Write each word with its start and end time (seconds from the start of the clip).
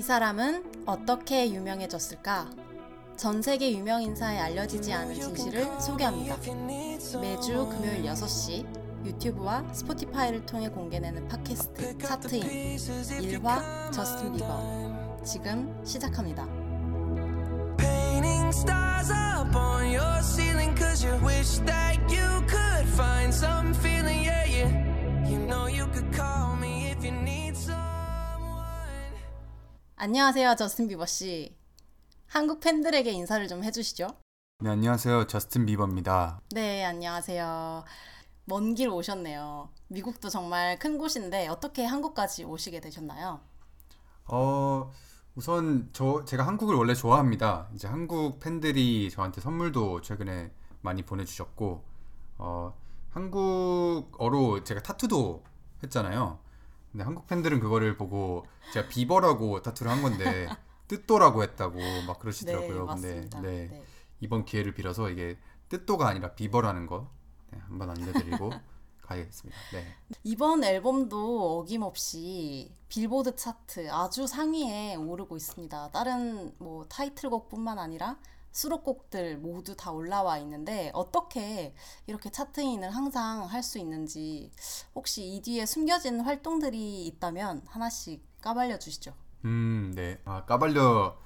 이 0.00 0.02
사람은 0.02 0.86
어떻게 0.86 1.52
유명해졌을까? 1.52 2.48
전 3.18 3.42
세계 3.42 3.70
유명 3.70 4.00
인사에 4.00 4.38
알려지지 4.38 4.94
않은 4.94 5.14
진실을 5.14 5.78
소개합니다. 5.78 6.38
매주 7.20 7.68
금요일 7.68 8.04
6시 8.04 8.64
유튜브와 9.04 9.62
스포티파이를 9.74 10.46
통해 10.46 10.70
공개되는 10.70 11.28
팟캐스트 11.28 11.98
차트인 11.98 12.42
1화 12.78 13.92
저스틴 13.92 14.32
비버 14.32 15.22
지금 15.22 15.78
시작합니다. 15.84 16.48
Cause 20.76 21.04
you 21.04 21.14
wish 21.22 21.58
that 21.66 21.98
you 22.08 22.42
could 22.46 22.86
find 22.96 23.32
some 23.32 23.74
feeling, 23.74 24.24
yeah. 24.24 24.39
안녕하세요, 30.04 30.54
저스틴 30.56 30.88
비버 30.88 31.04
씨. 31.04 31.54
한국 32.26 32.60
팬들에게 32.60 33.10
인사를 33.12 33.46
좀 33.48 33.62
해주시죠. 33.62 34.06
네, 34.60 34.70
안녕하세요. 34.70 35.26
저스틴 35.26 35.66
비버입니다. 35.66 36.40
네, 36.54 36.82
안녕하세요. 36.86 37.84
먼 38.46 38.74
길 38.74 38.88
오셨네요. 38.88 39.68
미국도 39.88 40.30
정말 40.30 40.78
큰 40.78 40.96
곳인데 40.96 41.48
어떻게 41.48 41.84
한국까지 41.84 42.44
오시게 42.44 42.80
되셨나요? 42.80 43.40
어, 44.24 44.90
우선 45.34 45.90
저 45.92 46.24
제가 46.24 46.46
한국을 46.46 46.76
원래 46.76 46.94
좋아합니다. 46.94 47.68
이제 47.74 47.86
한국 47.86 48.40
팬들이 48.40 49.10
저한테 49.10 49.42
선물도 49.42 50.00
최근에 50.00 50.50
많이 50.80 51.02
보내주셨고, 51.02 51.84
어, 52.38 52.74
한국어로 53.10 54.64
제가 54.64 54.80
타투도 54.82 55.44
했잖아요. 55.82 56.38
근데 56.90 57.04
한국 57.04 57.26
팬들은 57.26 57.60
그거를 57.60 57.96
보고 57.96 58.44
제가 58.72 58.88
비버라고 58.88 59.62
타투를 59.62 59.90
한 59.90 60.02
건데 60.02 60.48
뜻도라고 60.88 61.42
했다고 61.42 61.78
막 62.06 62.18
그러시더라고요. 62.18 62.86
근데 62.86 63.14
맞습니다. 63.14 63.40
네, 63.40 63.68
네. 63.68 63.84
이번 64.20 64.44
기회를 64.44 64.74
빌어서 64.74 65.08
이게 65.08 65.38
뜻도가 65.68 66.08
아니라 66.08 66.34
비버라는 66.34 66.86
거 66.86 67.10
네, 67.52 67.58
한번 67.68 67.90
알려드리고 67.90 68.50
가야겠습니다. 69.02 69.58
네. 69.72 69.86
이번 70.24 70.64
앨범도 70.64 71.58
어김없이 71.60 72.72
빌보드 72.88 73.36
차트 73.36 73.90
아주 73.90 74.26
상위에 74.26 74.96
오르고 74.96 75.36
있습니다. 75.36 75.90
다른 75.90 76.52
뭐 76.58 76.86
타이틀곡뿐만 76.88 77.78
아니라 77.78 78.18
수록곡들 78.52 79.38
모두 79.38 79.76
다 79.76 79.90
올라와 79.92 80.38
있는데 80.38 80.90
어떻게 80.94 81.74
이렇게 82.06 82.30
차트인을 82.30 82.90
항상 82.90 83.44
할 83.46 83.62
수 83.62 83.78
있는지 83.78 84.50
혹시 84.94 85.24
이 85.26 85.40
뒤에 85.42 85.66
숨겨진 85.66 86.20
활동들이 86.20 87.06
있다면 87.06 87.62
하나씩 87.66 88.24
까발려 88.40 88.78
주시죠. 88.78 89.14
음, 89.44 89.92
네. 89.94 90.18
아, 90.24 90.44
까발려, 90.44 91.16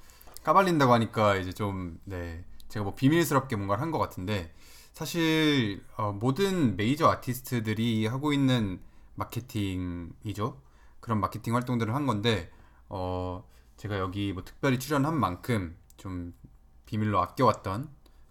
까발린다고 0.43 0.93
하니까 0.93 1.35
이제 1.37 1.51
좀, 1.53 1.99
네. 2.05 2.45
제가 2.69 2.83
뭐 2.83 2.95
비밀스럽게 2.95 3.55
뭔가를 3.55 3.81
한 3.81 3.91
것 3.91 3.97
같은데, 3.99 4.53
사실, 4.93 5.83
어, 5.97 6.11
모든 6.13 6.75
메이저 6.77 7.07
아티스트들이 7.07 8.05
하고 8.07 8.31
있는 8.33 8.79
마케팅이죠. 9.15 10.61
그런 10.99 11.19
마케팅 11.19 11.55
활동들을 11.55 11.93
한 11.93 12.05
건데, 12.05 12.49
어, 12.89 13.43
제가 13.77 13.99
여기 13.99 14.33
뭐 14.33 14.43
특별히 14.43 14.79
출연한 14.79 15.17
만큼 15.19 15.77
좀 15.97 16.33
비밀로 16.85 17.19
아껴왔던 17.19 17.89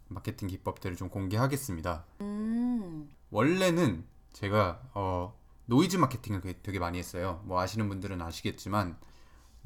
마케팅 0.08 0.48
기법들을 0.48 0.96
좀 0.96 1.08
공개하겠습니다. 1.08 2.04
음, 2.20 3.08
원래는 3.30 4.04
제가 4.32 4.80
어, 4.94 5.38
노이즈 5.66 5.96
마케팅을 5.96 6.40
되게, 6.40 6.60
되게 6.62 6.78
많이 6.78 6.98
했어요. 6.98 7.40
뭐 7.44 7.60
아시는 7.60 7.88
분들은 7.88 8.20
아시겠지만 8.20 8.96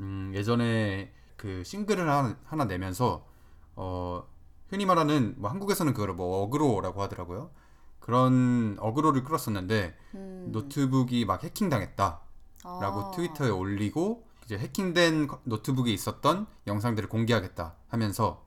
음, 0.00 0.33
예전에 0.34 1.12
그 1.36 1.62
싱글을 1.64 2.08
하나, 2.08 2.36
하나 2.45 2.64
내면서 2.64 3.27
어, 3.77 4.25
흔히 4.69 4.86
말하는 4.86 5.34
뭐 5.39 5.50
한국에서는 5.50 5.92
그걸 5.95 6.14
뭐 6.14 6.42
어그로라고 6.42 7.02
하더라고요. 7.02 7.51
그런 8.01 8.77
어그로를 8.80 9.23
끌었었는데 9.24 9.96
음. 10.14 10.48
노트북이 10.52 11.24
막 11.27 11.42
해킹당했다라고 11.45 12.20
아. 12.64 13.11
트위터에 13.14 13.51
올리고 13.51 14.27
이제 14.45 14.57
해킹된 14.57 15.27
거- 15.27 15.41
노트북에 15.45 15.92
있었던 15.92 16.46
영상들을 16.67 17.08
공개하겠다 17.08 17.74
하면서 17.89 18.46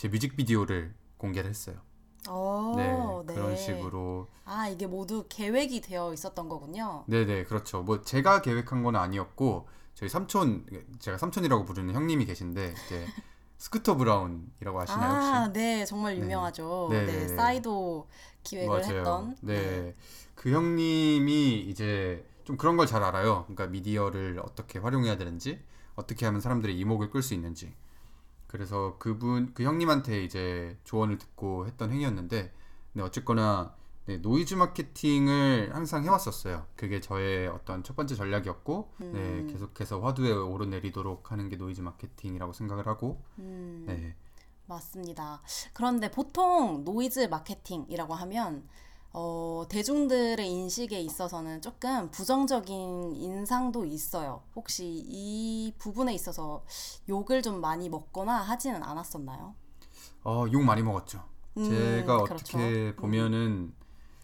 제 0.00 0.08
뮤직비디오를 0.08 0.94
공개를 1.18 1.50
했어요. 1.50 1.76
어, 2.26 3.22
네, 3.26 3.34
그런 3.34 3.54
식으로 3.54 4.28
아, 4.46 4.66
이게 4.66 4.86
모두 4.86 5.26
계획이 5.28 5.82
되어 5.82 6.14
있었던 6.14 6.48
거군요. 6.48 7.04
네네 7.06 7.44
그렇죠 7.44 7.82
뭐 7.82 8.00
제가 8.00 8.40
계획한 8.40 8.82
건 8.82 8.96
아니었고 8.96 9.68
저희 9.94 10.08
삼촌 10.08 10.64
제가 11.00 11.18
삼촌이라고 11.18 11.66
부르는 11.66 11.92
형님이 11.92 12.24
계신데 12.24 12.72
이제 12.86 13.06
스쿠터 13.58 13.96
브라운이라고 13.96 14.80
아시나요 14.80 15.16
혹시? 15.16 15.28
아, 15.28 15.52
네, 15.52 15.84
정말 15.84 16.14
네. 16.14 16.22
유명하죠. 16.22 16.88
네, 16.90 17.04
네, 17.04 17.12
네. 17.26 17.28
싸이도 17.36 18.08
기획을 18.42 18.82
했던. 18.82 19.36
네. 19.42 19.94
그 20.34 20.50
형님이 20.50 21.60
이제 21.68 22.24
좀 22.44 22.56
그런 22.56 22.78
걸 22.78 22.86
잘 22.86 23.02
알아요. 23.02 23.44
그러니까 23.48 23.66
미디어를 23.66 24.40
어떻게 24.42 24.78
활용해야 24.78 25.18
되는지, 25.18 25.62
어떻게 25.94 26.24
하면 26.24 26.40
사람들의 26.40 26.74
이목을 26.78 27.10
끌 27.10 27.20
수 27.22 27.34
있는지. 27.34 27.74
그래서 28.50 28.96
그분 28.98 29.54
그 29.54 29.62
형님한테 29.62 30.24
이제 30.24 30.76
조언을 30.82 31.18
듣고 31.18 31.68
했던 31.68 31.92
행위였는데, 31.92 32.52
네, 32.94 33.02
어쨌거나 33.02 33.76
네, 34.06 34.16
노이즈 34.16 34.54
마케팅을 34.54 35.72
항상 35.72 36.02
해왔었어요. 36.02 36.66
그게 36.74 37.00
저의 37.00 37.46
어떤 37.46 37.84
첫 37.84 37.94
번째 37.94 38.16
전략이었고, 38.16 38.92
음. 39.02 39.12
네, 39.12 39.52
계속해서 39.52 40.00
화두에 40.00 40.32
오르내리도록 40.32 41.30
하는 41.30 41.48
게 41.48 41.54
노이즈 41.54 41.80
마케팅이라고 41.82 42.52
생각을 42.52 42.88
하고, 42.88 43.22
음, 43.38 43.84
네, 43.86 44.16
맞습니다. 44.66 45.42
그런데 45.72 46.10
보통 46.10 46.82
노이즈 46.82 47.28
마케팅이라고 47.30 48.14
하면 48.14 48.68
어, 49.12 49.64
대중들의 49.68 50.48
인식에 50.48 51.00
있어서는 51.00 51.60
조금 51.62 52.10
부정적인 52.10 53.16
인상도 53.16 53.84
있어요. 53.84 54.42
혹시 54.54 54.86
이 54.86 55.72
부분에 55.78 56.14
있어서 56.14 56.64
욕을 57.08 57.42
좀 57.42 57.60
많이 57.60 57.88
먹거나 57.88 58.34
하지는 58.34 58.82
않았었나요? 58.82 59.54
어, 60.22 60.44
욕 60.52 60.62
많이 60.62 60.82
먹었죠. 60.82 61.24
음, 61.56 61.64
제가 61.64 62.22
그렇죠. 62.22 62.34
어떻게 62.34 62.94
보면은 62.94 63.72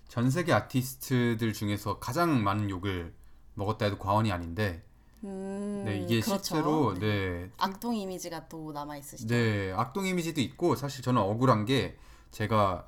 전 0.09 0.31
세계 0.31 0.53
아티스트들 0.53 1.53
중에서 1.53 1.99
가장 1.99 2.45
많은 2.45 2.71
욕을 2.71 3.13
먹었다 3.55 3.87
해도 3.87 3.99
과언이 3.99 4.31
아닌데, 4.31 4.85
음, 5.25 5.83
네 5.85 5.99
이게 5.99 6.21
그렇죠. 6.21 6.43
실제로 6.45 6.95
네, 6.95 7.51
악동 7.57 7.97
이미지가 7.97 8.49
또 8.49 8.71
남아 8.73 8.99
있으시죠. 8.99 9.27
네 9.27 9.73
악동 9.73 10.07
이미지도 10.07 10.41
있고 10.43 10.77
사실 10.77 11.03
저는 11.03 11.21
억울한 11.21 11.65
게 11.65 11.99
제가 12.31 12.87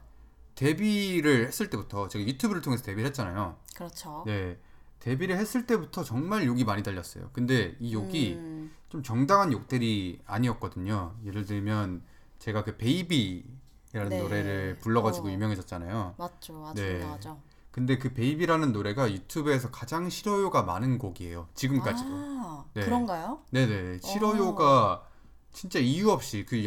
데뷔를 0.58 1.46
했을 1.46 1.70
때부터 1.70 2.08
제가 2.08 2.24
유튜브를 2.26 2.62
통해서 2.62 2.82
데뷔를 2.82 3.06
했잖아요. 3.06 3.56
그렇죠. 3.76 4.24
네 4.26 4.58
데뷔를 4.98 5.36
했을 5.38 5.66
때부터 5.66 6.02
정말 6.02 6.44
욕이 6.44 6.64
많이 6.64 6.82
달렸어요. 6.82 7.30
근데 7.32 7.76
이 7.78 7.94
욕이 7.94 8.34
음, 8.34 8.72
좀 8.88 9.04
정당한 9.04 9.52
욕들이 9.52 10.20
아니었거든요. 10.26 11.14
예를 11.24 11.44
들면 11.46 12.02
제가 12.40 12.64
그 12.64 12.76
베이비라는 12.76 14.08
네. 14.08 14.18
노래를 14.20 14.78
불러가지고 14.80 15.28
어. 15.28 15.30
유명해졌잖아요. 15.30 16.14
맞죠. 16.18 16.66
아주 16.66 16.82
네. 16.82 16.96
유명하죠. 16.96 17.40
근데 17.70 17.96
그 17.96 18.12
베이비라는 18.12 18.72
노래가 18.72 19.08
유튜브에서 19.12 19.70
가장 19.70 20.10
실효요가 20.10 20.62
많은 20.62 20.98
곡이에요. 20.98 21.46
지금까지도. 21.54 22.10
아, 22.10 22.64
네. 22.74 22.84
그런가요? 22.84 23.42
네네. 23.52 24.00
실효요가 24.02 25.04
진짜 25.52 25.78
이유 25.78 26.10
없이 26.10 26.44
그 26.44 26.64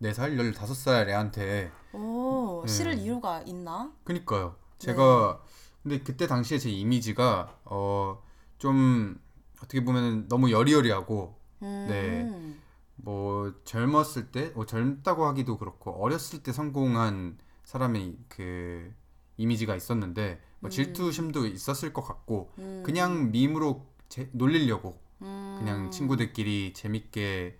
14살, 0.00 0.36
15살 0.38 1.08
애한테 1.08 1.72
오, 1.92 2.62
네. 2.66 2.72
실을 2.72 2.98
이유가 2.98 3.42
있나? 3.42 3.92
그니까요. 4.04 4.56
네. 4.78 4.86
제가 4.86 5.42
근데 5.82 6.00
그때 6.02 6.26
당시에 6.26 6.58
제 6.58 6.70
이미지가 6.70 7.60
어 7.64 8.22
좀 8.58 9.20
어떻게 9.58 9.84
보면 9.84 10.26
너무 10.28 10.50
여리여리하고 10.50 11.38
음, 11.62 12.60
뭐 12.96 13.54
젊었을 13.64 14.30
때, 14.32 14.50
뭐 14.54 14.66
젊다고 14.66 15.26
하기도 15.26 15.58
그렇고 15.58 15.92
어렸을 16.02 16.42
때 16.42 16.52
성공한 16.52 17.38
사람의 17.64 18.16
그 18.28 18.92
이미지가 19.36 19.76
있었는데 19.76 20.40
뭐 20.60 20.70
질투심도 20.70 21.46
있었을 21.46 21.92
것 21.92 22.02
같고 22.02 22.50
음, 22.58 22.82
그냥 22.84 23.30
밈으로 23.30 23.86
제- 24.08 24.28
놀리려고 24.32 24.98
음, 25.22 25.56
그냥 25.58 25.90
친구들끼리 25.90 26.72
재밌게 26.74 27.58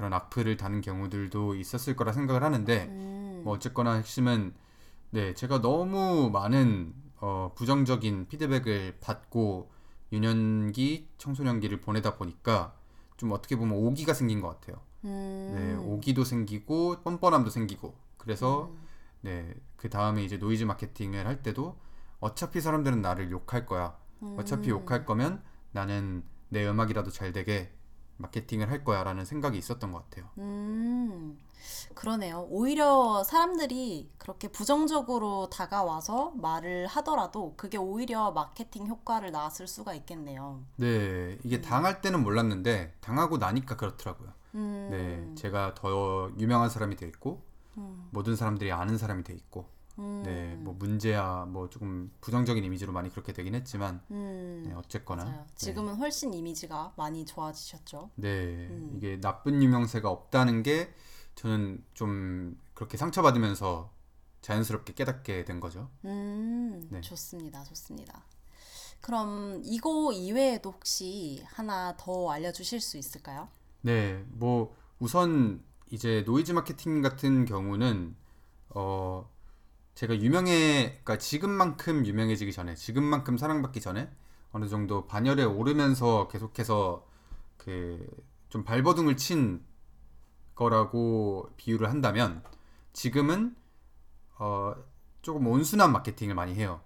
그런 0.00 0.14
악플을 0.14 0.56
다는 0.56 0.80
경우들도 0.80 1.56
있었을 1.56 1.94
거라 1.94 2.14
생각을 2.14 2.42
하는데 2.42 2.86
음, 2.88 3.42
뭐 3.44 3.52
어쨌거나 3.52 3.96
핵심은 3.96 4.54
네 5.10 5.34
제가 5.34 5.60
너무 5.60 6.30
많은 6.30 6.94
어, 7.18 7.52
부정적인 7.54 8.28
피드백을 8.28 8.96
받고 9.02 9.70
유년기 10.10 11.10
청소년기를 11.18 11.82
보내다 11.82 12.16
보니까 12.16 12.74
좀 13.18 13.30
어떻게 13.32 13.56
보면 13.56 13.76
오기가 13.76 14.14
생긴 14.14 14.40
것 14.40 14.48
같아요. 14.48 14.80
음, 15.04 15.52
네 15.54 15.74
오기도 15.74 16.24
생기고 16.24 17.02
뻔뻔함도 17.02 17.50
생기고 17.50 17.94
그래서 18.16 18.70
음, 18.72 18.80
네 19.20 19.48
그 19.48 19.90
다음에 19.90 20.24
이제 20.24 20.38
노이즈 20.38 20.64
마케팅을 20.64 21.26
할 21.26 21.42
때도 21.42 21.78
어차피 22.20 22.62
사람들은 22.62 23.02
나를 23.02 23.30
욕할 23.30 23.66
거야. 23.66 23.98
어차피 24.38 24.70
음. 24.70 24.80
욕할 24.80 25.04
거면 25.04 25.42
나는 25.72 26.24
내 26.48 26.66
음악이라도 26.66 27.10
잘 27.10 27.32
되게 27.32 27.70
마케팅을 28.20 28.70
할 28.70 28.84
거야라는 28.84 29.24
생각이 29.24 29.58
있었던 29.58 29.92
것 29.92 30.04
같아요. 30.04 30.28
음, 30.38 31.38
그러네요. 31.94 32.46
오히려 32.50 33.24
사람들이 33.24 34.10
그렇게 34.18 34.48
부정적으로 34.48 35.48
다가와서 35.50 36.32
말을 36.36 36.86
하더라도 36.86 37.54
그게 37.56 37.78
오히려 37.78 38.30
마케팅 38.32 38.86
효과를 38.86 39.32
낳았을 39.32 39.66
수가 39.66 39.94
있겠네요. 39.94 40.62
네, 40.76 41.38
이게 41.44 41.60
당할 41.60 42.00
때는 42.00 42.22
몰랐는데 42.22 42.94
당하고 43.00 43.38
나니까 43.38 43.76
그렇더라고요. 43.76 44.32
음, 44.54 44.88
네, 44.90 45.34
제가 45.40 45.74
더 45.74 46.30
유명한 46.38 46.70
사람이 46.70 46.96
돼 46.96 47.06
있고 47.06 47.42
모든 48.10 48.36
사람들이 48.36 48.72
아는 48.72 48.98
사람이 48.98 49.24
돼 49.24 49.32
있고 49.32 49.66
음, 50.00 50.22
네, 50.24 50.56
뭐 50.56 50.74
문제야 50.78 51.44
뭐 51.46 51.68
조금 51.68 52.10
부정적인 52.22 52.64
이미지로 52.64 52.92
많이 52.92 53.10
그렇게 53.10 53.32
되긴 53.32 53.54
했지만 53.54 54.00
음, 54.10 54.64
네, 54.66 54.74
어쨌거나 54.74 55.24
맞아요. 55.24 55.46
지금은 55.54 55.94
훨씬 55.96 56.32
이미지가 56.32 56.94
많이 56.96 57.26
좋아지셨죠. 57.26 58.10
네, 58.16 58.68
음. 58.70 58.94
이게 58.96 59.20
나쁜 59.20 59.62
유명세가 59.62 60.08
없다는 60.08 60.62
게 60.62 60.92
저는 61.34 61.84
좀 61.92 62.58
그렇게 62.74 62.96
상처받으면서 62.96 63.92
자연스럽게 64.40 64.94
깨닫게 64.94 65.44
된 65.44 65.60
거죠. 65.60 65.90
음, 66.06 66.88
네. 66.90 67.00
좋습니다. 67.02 67.62
좋습니다. 67.64 68.24
그럼 69.02 69.60
이거 69.64 70.12
이외에도 70.12 70.70
혹시 70.70 71.42
하나 71.46 71.94
더 71.98 72.30
알려주실 72.30 72.80
수 72.80 72.96
있을까요? 72.96 73.48
네, 73.82 74.24
뭐 74.28 74.74
우선 74.98 75.62
이제 75.90 76.22
노이즈 76.26 76.52
마케팅 76.52 77.02
같은 77.02 77.44
경우는 77.44 78.14
어 78.70 79.28
제가 80.00 80.18
유명해, 80.20 81.00
그러니까 81.02 81.18
지금만큼 81.18 82.06
유명해지기 82.06 82.52
전에, 82.52 82.74
지금만큼 82.74 83.36
사랑받기 83.36 83.80
전에 83.80 84.10
어느 84.52 84.66
정도 84.68 85.06
반열에 85.06 85.44
오르면서 85.44 86.28
계속해서 86.28 87.06
그 87.56 88.30
좀 88.50 88.64
발버둥을 88.64 89.16
친 89.16 89.64
거라고 90.54 91.48
비유를 91.56 91.88
한다면 91.88 92.42
지금은 92.92 93.56
어 94.38 94.74
조금 95.22 95.46
온순한 95.46 95.92
마케팅을 95.92 96.34
많이 96.34 96.54
해요. 96.54 96.80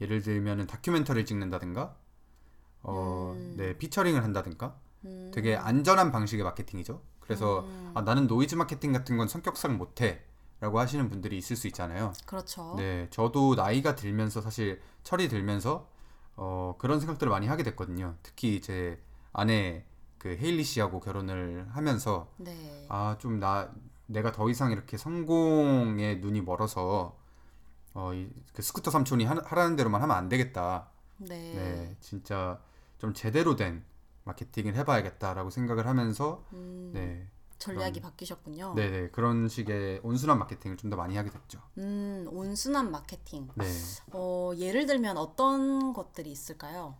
예를 0.00 0.22
들면은 0.22 0.66
다큐멘터리를 0.66 1.24
찍는다든가, 1.24 1.96
어, 2.82 3.34
네, 3.56 3.76
피처링을 3.78 4.22
한다든가, 4.22 4.78
되게 5.32 5.56
안전한 5.56 6.12
방식의 6.12 6.44
마케팅이죠. 6.44 7.02
그래서 7.20 7.66
아, 7.94 8.02
나는 8.02 8.26
노이즈 8.26 8.54
마케팅 8.54 8.92
같은 8.92 9.16
건 9.16 9.26
성격상 9.28 9.76
못해 9.76 10.24
라고 10.60 10.80
하시는 10.80 11.08
분들이 11.08 11.38
있을 11.38 11.54
수 11.56 11.66
있잖아요. 11.68 12.12
그렇죠. 12.26 12.74
네, 12.76 13.06
저도 13.10 13.54
나이가 13.54 13.94
들면서 13.94 14.40
사실 14.40 14.80
철이 15.04 15.28
들면서 15.28 15.88
어, 16.36 16.74
그런 16.78 16.98
생각들을 17.00 17.30
많이 17.30 17.46
하게 17.46 17.62
됐거든요. 17.62 18.16
특히 18.22 18.60
제 18.60 19.00
아내 19.32 19.84
그 20.18 20.30
헤일리 20.30 20.64
씨하고 20.64 20.98
결혼을 21.00 21.68
하면서 21.70 22.28
네. 22.38 22.86
아, 22.88 23.16
좀 23.20 23.38
나 23.38 23.72
내가 24.06 24.32
더 24.32 24.48
이상 24.48 24.72
이렇게 24.72 24.96
성공에 24.96 26.16
눈이 26.16 26.40
멀어서 26.40 27.16
어, 27.94 28.12
이, 28.14 28.30
그 28.54 28.62
스쿠터 28.62 28.90
삼촌이 28.90 29.24
하, 29.24 29.36
하라는 29.44 29.76
대로만 29.76 30.02
하면 30.02 30.16
안 30.16 30.28
되겠다. 30.28 30.88
네. 31.18 31.28
네, 31.54 31.96
진짜 32.00 32.58
좀 32.98 33.12
제대로 33.12 33.54
된 33.54 33.84
마케팅을 34.24 34.74
해봐야겠다라고 34.76 35.50
생각을 35.50 35.86
하면서 35.86 36.44
음, 36.52 36.90
네, 36.94 37.28
전략이 37.58 38.00
그럼- 38.00 38.10
바뀌셨군요. 38.12 38.74
네, 38.76 38.90
네 38.90 39.08
그런 39.10 39.48
식의 39.48 40.00
온순한 40.02 40.38
마케팅을 40.38 40.76
좀 40.76 40.90
더 40.90 40.96
많이 40.96 41.16
하게 41.16 41.30
됐죠. 41.30 41.60
음, 41.78 42.26
온순한 42.30 42.90
마케팅. 42.90 43.48
네, 43.56 43.64
어, 44.12 44.52
예를 44.56 44.86
들면 44.86 45.16
어떤 45.16 45.92
것들이 45.92 46.30
있을까요? 46.30 46.96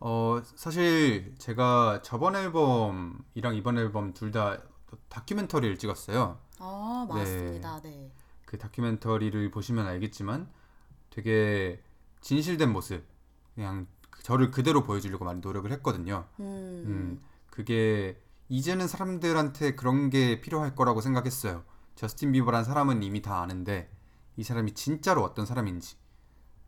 어 0.00 0.40
사실 0.56 1.34
제가 1.38 2.02
저번 2.02 2.34
앨범이랑 2.36 3.54
이번 3.54 3.78
앨범 3.78 4.12
둘 4.12 4.32
다 4.32 4.58
다큐멘터리를 5.08 5.78
찍었어요. 5.78 6.38
아, 6.58 7.06
네. 7.08 7.14
맞습니다. 7.14 7.80
네. 7.82 8.12
그 8.44 8.58
다큐멘터리를 8.58 9.50
보시면 9.50 9.86
알겠지만 9.86 10.50
되게 11.10 11.82
진실된 12.20 12.70
모습, 12.72 13.04
그냥 13.54 13.86
저를 14.22 14.50
그대로 14.50 14.82
보여주려고 14.84 15.24
많이 15.24 15.40
노력을 15.40 15.70
했거든요. 15.72 16.26
음, 16.40 16.44
음, 16.86 17.22
그게 17.50 18.20
이제는 18.52 18.86
사람들한테 18.86 19.74
그런 19.76 20.10
게 20.10 20.42
필요할 20.42 20.74
거라고 20.74 21.00
생각했어요. 21.00 21.64
저스틴 21.94 22.32
비버란 22.32 22.64
사람은 22.64 23.02
이미 23.02 23.22
다 23.22 23.40
아는데 23.40 23.90
이 24.36 24.42
사람이 24.44 24.74
진짜로 24.74 25.22
어떤 25.22 25.46
사람인지, 25.46 25.96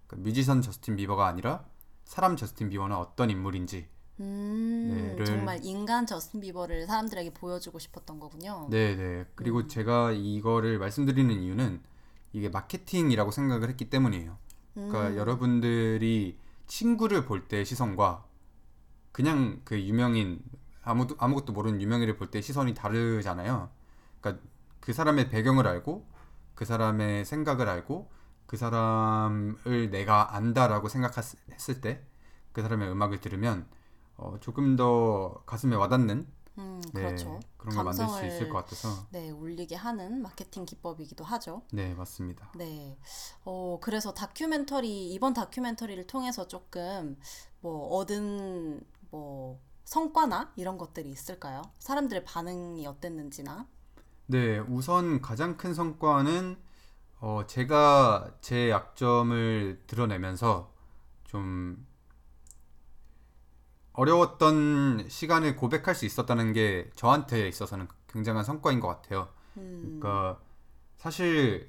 그러니까 0.07 0.27
뮤지션 0.27 0.63
저스틴 0.63 0.97
비버가 0.97 1.27
아니라 1.27 1.67
사람 2.07 2.37
저스틴 2.37 2.71
비버는 2.71 2.97
어떤 2.97 3.29
인물인지, 3.29 3.87
음, 4.21 5.15
네를- 5.19 5.27
정말 5.27 5.61
인간 5.63 6.07
저스틴 6.07 6.41
비버를 6.41 6.87
사람들에게 6.87 7.35
보여주고 7.35 7.79
싶었던 7.79 8.19
거군요. 8.19 8.67
네, 8.71 8.97
네. 8.97 9.27
그리고 9.35 9.67
제가 9.67 10.13
이거를 10.13 10.79
말씀드리는 10.79 11.39
이유는 11.43 11.83
이게 12.33 12.49
마케팅이라고 12.49 13.31
생각을 13.31 13.69
했기 13.69 13.91
때문이에요. 13.91 14.39
그러니까 14.75 15.09
음. 15.09 15.17
여러분들이 15.19 16.39
친구를 16.67 17.27
볼 17.27 17.47
때 17.47 17.63
시선과 17.63 18.25
그냥 19.13 19.61
그 19.65 19.79
유명인 19.79 20.41
아무도 20.85 21.17
아무것도 21.19 21.53
모르는 21.53 21.81
유명인을 21.83 22.17
볼 22.17 22.31
때 22.31 22.41
시선이 22.41 22.75
다르잖아요. 22.75 23.71
그러니까 24.21 24.45
그 24.81 24.93
사람의 24.93 25.31
배경을 25.31 25.67
알고 25.67 26.07
그 26.55 26.65
사람의 26.65 27.25
생각을 27.25 27.69
알고 27.69 28.11
그 28.47 28.57
사람을 28.57 29.91
내가 29.91 30.35
안다라고 30.37 30.89
생각했을 30.89 31.81
때 31.81 32.05
그 32.53 32.63
사람의 32.63 32.89
음악을 32.91 33.21
들으면 33.21 33.67
어, 34.17 34.37
조금 34.41 34.77
더 34.77 35.43
가슴에 35.45 35.75
와닿는 35.75 36.27
음, 36.59 36.81
네, 36.93 37.03
그렇죠. 37.03 37.41
그런 37.57 37.75
걸 37.75 37.85
만들 37.85 38.09
수 38.09 38.25
있을 38.25 38.49
것 38.49 38.59
같아서 38.59 39.07
네, 39.11 39.31
울리게 39.31 39.75
하는 39.75 40.23
마케팅 40.23 40.65
기법이기도 40.65 41.25
하죠. 41.25 41.63
네 41.73 41.95
맞습니다. 41.95 42.53
네. 42.55 42.97
어, 43.45 43.79
그래서 43.83 44.15
다큐멘터리, 44.15 45.13
이번 45.13 45.35
다큐멘터리를 45.35 46.07
통해서 46.07 46.47
조금 46.47 47.19
뭐 47.61 47.89
얻은 47.97 48.81
뭐 49.11 49.61
성과나 49.85 50.53
이런 50.57 50.79
것들이 50.79 51.11
있을까요? 51.11 51.63
사람들의 51.79 52.25
반응이 52.25 52.87
어땠는지나. 52.87 53.67
네, 54.27 54.59
우선 54.59 55.21
가장 55.21 55.57
큰 55.57 55.75
성과는 55.75 56.57
어, 57.21 57.47
제가 57.47 58.35
제 58.41 58.71
약점을 58.71 59.83
드러내면서 59.87 60.73
좀 61.25 61.87
어려웠던 63.93 65.09
시간을 65.09 65.57
고백할 65.57 65.95
수 65.95 66.05
있었다는 66.05 66.53
게 66.53 66.91
저한테 66.97 67.49
있어서는 67.49 67.89
굉장한 68.09 68.45
성과인 68.45 68.81
것 68.81 68.89
같아요. 68.89 69.29
음, 69.57 69.99
그러니까 70.01 70.41
사실 70.97 71.69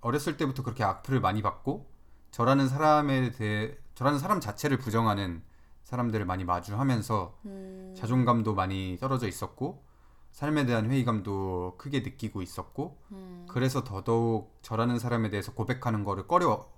어렸을 0.00 0.36
때부터 0.36 0.62
그렇게 0.62 0.84
악플을 0.84 1.20
많이 1.20 1.42
받고 1.42 1.90
저라는 2.30 2.68
사람에 2.68 3.30
대해 3.30 3.76
저라는 3.94 4.18
사람 4.18 4.40
자체를 4.40 4.78
부정하는 4.78 5.42
사람들을 5.84 6.24
많이 6.24 6.44
마주하면서 6.44 7.38
음, 7.46 7.94
자존감도 7.96 8.54
많이 8.54 8.96
떨어져 9.00 9.28
있었고 9.28 9.84
삶에 10.32 10.66
대한 10.66 10.90
회의감도 10.90 11.76
크게 11.78 12.00
느끼고 12.00 12.42
있었고 12.42 12.98
음, 13.12 13.46
그래서 13.48 13.84
더더욱 13.84 14.58
저라는 14.62 14.98
사람에 14.98 15.30
대해서 15.30 15.54
고백하는 15.54 16.02
거를 16.04 16.26
꺼려 16.26 16.68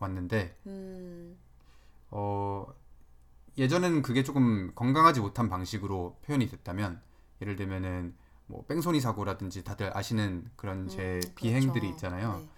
왔는데 0.00 0.58
음, 0.66 1.38
어 2.10 2.66
예전에는 3.56 4.02
그게 4.02 4.24
조금 4.24 4.74
건강하지 4.74 5.20
못한 5.20 5.48
방식으로 5.48 6.18
표현이 6.24 6.48
됐다면 6.48 7.00
예를 7.40 7.54
들면은 7.54 8.16
뭐 8.46 8.64
뺑소니 8.66 9.00
사고라든지 9.00 9.62
다들 9.62 9.96
아시는 9.96 10.50
그런 10.56 10.88
제 10.88 11.20
음, 11.24 11.34
비행들이 11.36 11.86
그렇죠. 11.86 11.94
있잖아요. 11.94 12.38
네. 12.38 12.48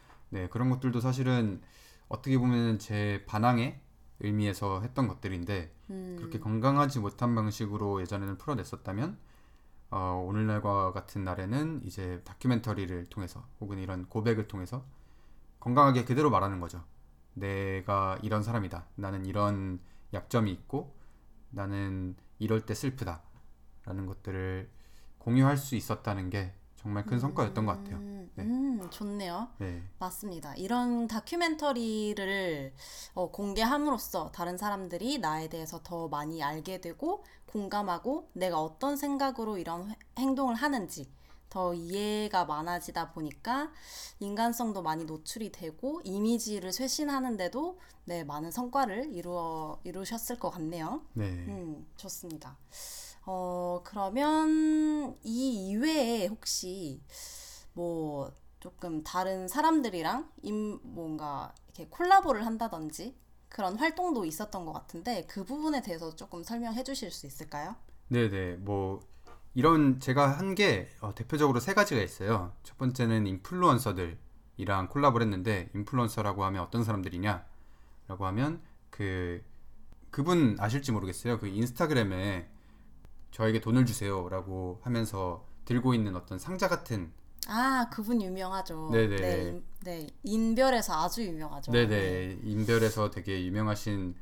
네, 0.41 0.49
그런 0.49 0.71
것들도 0.71 1.01
사실은 1.01 1.61
어떻게 2.09 2.39
보면 2.39 2.79
제 2.79 3.25
반항의 3.27 3.81
의미에서 4.21 4.81
했던 4.81 5.07
것들인데 5.07 5.76
음, 5.91 6.17
그렇게 6.19 6.39
건강하지 6.39 7.01
못한 7.01 7.35
방식으로 7.35 8.01
예전에는 8.01 8.39
풀어냈었다면 8.39 9.19
어, 9.91 10.25
오늘날과 10.27 10.93
같은 10.93 11.25
날에는 11.25 11.83
이제 11.85 12.21
다큐멘터리를 12.25 13.07
통해서 13.07 13.47
혹은 13.61 13.79
이런 13.79 14.07
고백을 14.09 14.49
통해서 14.49 14.85
건강하게 15.61 16.05
그대로 16.05 16.31
말하는 16.31 16.61
거죠. 16.61 16.83
내가 17.35 18.19
이런 18.23 18.43
사람이다. 18.43 18.87
나는 18.97 19.27
이런 19.27 19.81
약점이 20.13 20.51
있고 20.51 20.95
나는 21.51 22.17
이럴 22.39 22.67
때 22.67 22.75
슬프다. 22.75 23.23
라는 23.85 24.07
것들을 24.07 24.69
공유할 25.19 25.57
수 25.57 25.77
있었다는 25.77 26.31
게 26.31 26.53
정말 26.87 27.05
큰 27.05 27.19
성과였던 27.19 27.67
것 27.67 27.73
같아요. 27.73 27.97
음, 27.97 28.31
네. 28.37 28.45
음, 28.45 28.89
좋네요. 28.91 29.49
네. 29.59 29.83
맞습니다. 29.99 30.55
이런 30.55 31.09
다큐멘터리를 31.09 32.73
어, 33.15 33.31
공개함으로써 33.33 34.31
다른 34.31 34.57
사람들이 34.57 35.19
나에 35.19 35.49
대해서 35.49 35.81
더 35.83 36.07
많이 36.07 36.45
알게 36.45 36.81
되고 36.81 37.25
공감하고 37.47 38.31
내가 38.35 38.61
어떤 38.61 38.97
생각으로 38.97 39.59
이런 39.59 39.91
회- 39.91 39.97
행동을 40.17 40.55
하는지 40.55 41.11
더 41.49 41.75
이해가 41.75 42.45
많아지다 42.45 43.11
보니까 43.11 43.73
인간성도 44.21 44.83
많이 44.83 45.07
노출이 45.07 45.51
되고 45.51 46.01
이미지를 46.05 46.73
쇄신하는데도 46.73 47.81
네, 48.05 48.23
많은 48.23 48.53
성과를 48.53 49.13
이루어 49.13 49.81
이루셨을 49.83 50.39
것 50.39 50.51
같네요. 50.51 51.03
네. 51.15 51.25
음, 51.49 51.85
좋습니다. 51.97 52.57
어, 53.27 53.81
그러면 53.85 55.17
이 55.23 55.69
이외에 55.71 56.27
혹시 56.27 57.03
뭐 57.73 58.33
조금 58.61 59.03
다른 59.03 59.49
사람들이랑 59.49 60.31
임, 60.43 60.79
뭔가 60.83 61.55
이렇게 61.67 61.89
콜라보를 61.89 62.47
한다든지 62.47 63.17
그런 63.49 63.77
활동도 63.77 64.25
있었던 64.25 64.65
것 64.65 64.73
같은데 64.73 65.27
그 65.27 65.45
부분에 65.45 65.83
대해서 65.83 66.15
조금 66.15 66.43
설명해 66.43 66.83
주실 66.85 67.11
수 67.11 67.27
있을까요? 67.27 67.77
네네 68.09 68.57
뭐 68.59 69.01
이런 69.55 70.01
제가 70.01 70.39
한 70.39 70.55
게 70.55 70.89
대표적으로 71.15 71.61
세 71.61 71.75
가지가 71.75 72.01
있어요. 72.03 72.53
첫 72.63 72.79
번째는 72.79 73.27
인플루언서들이랑 73.27 74.89
콜라보를 74.91 75.27
했는데 75.27 75.71
인플루언서라고 75.75 76.45
하면 76.45 76.63
어떤 76.63 76.85
사람들이냐라고 76.85 78.27
하면 78.27 78.61
그 78.91 79.43
그분 80.11 80.57
아실지 80.61 80.93
모르겠어요. 80.93 81.39
그 81.39 81.47
인스타그램에 81.49 82.49
저에게 83.37 83.61
돈을 83.61 83.85
주세요라고 83.85 84.81
하면서 84.83 85.45
들고 85.67 85.93
있는 85.93 86.17
어떤 86.17 86.39
상자 86.39 86.69
같은 86.69 87.13
아, 87.49 87.87
그분 87.93 88.23
유명하죠. 88.23 88.89
네네. 88.91 89.17
네, 89.17 89.43
인- 89.51 89.65
네, 89.85 90.07
인별에서 90.23 90.95
아주 91.05 91.23
유명하죠. 91.23 91.71
네네 91.71 92.39
인별에서 92.43 93.11
되게 93.11 93.45
유명하신 93.45 94.15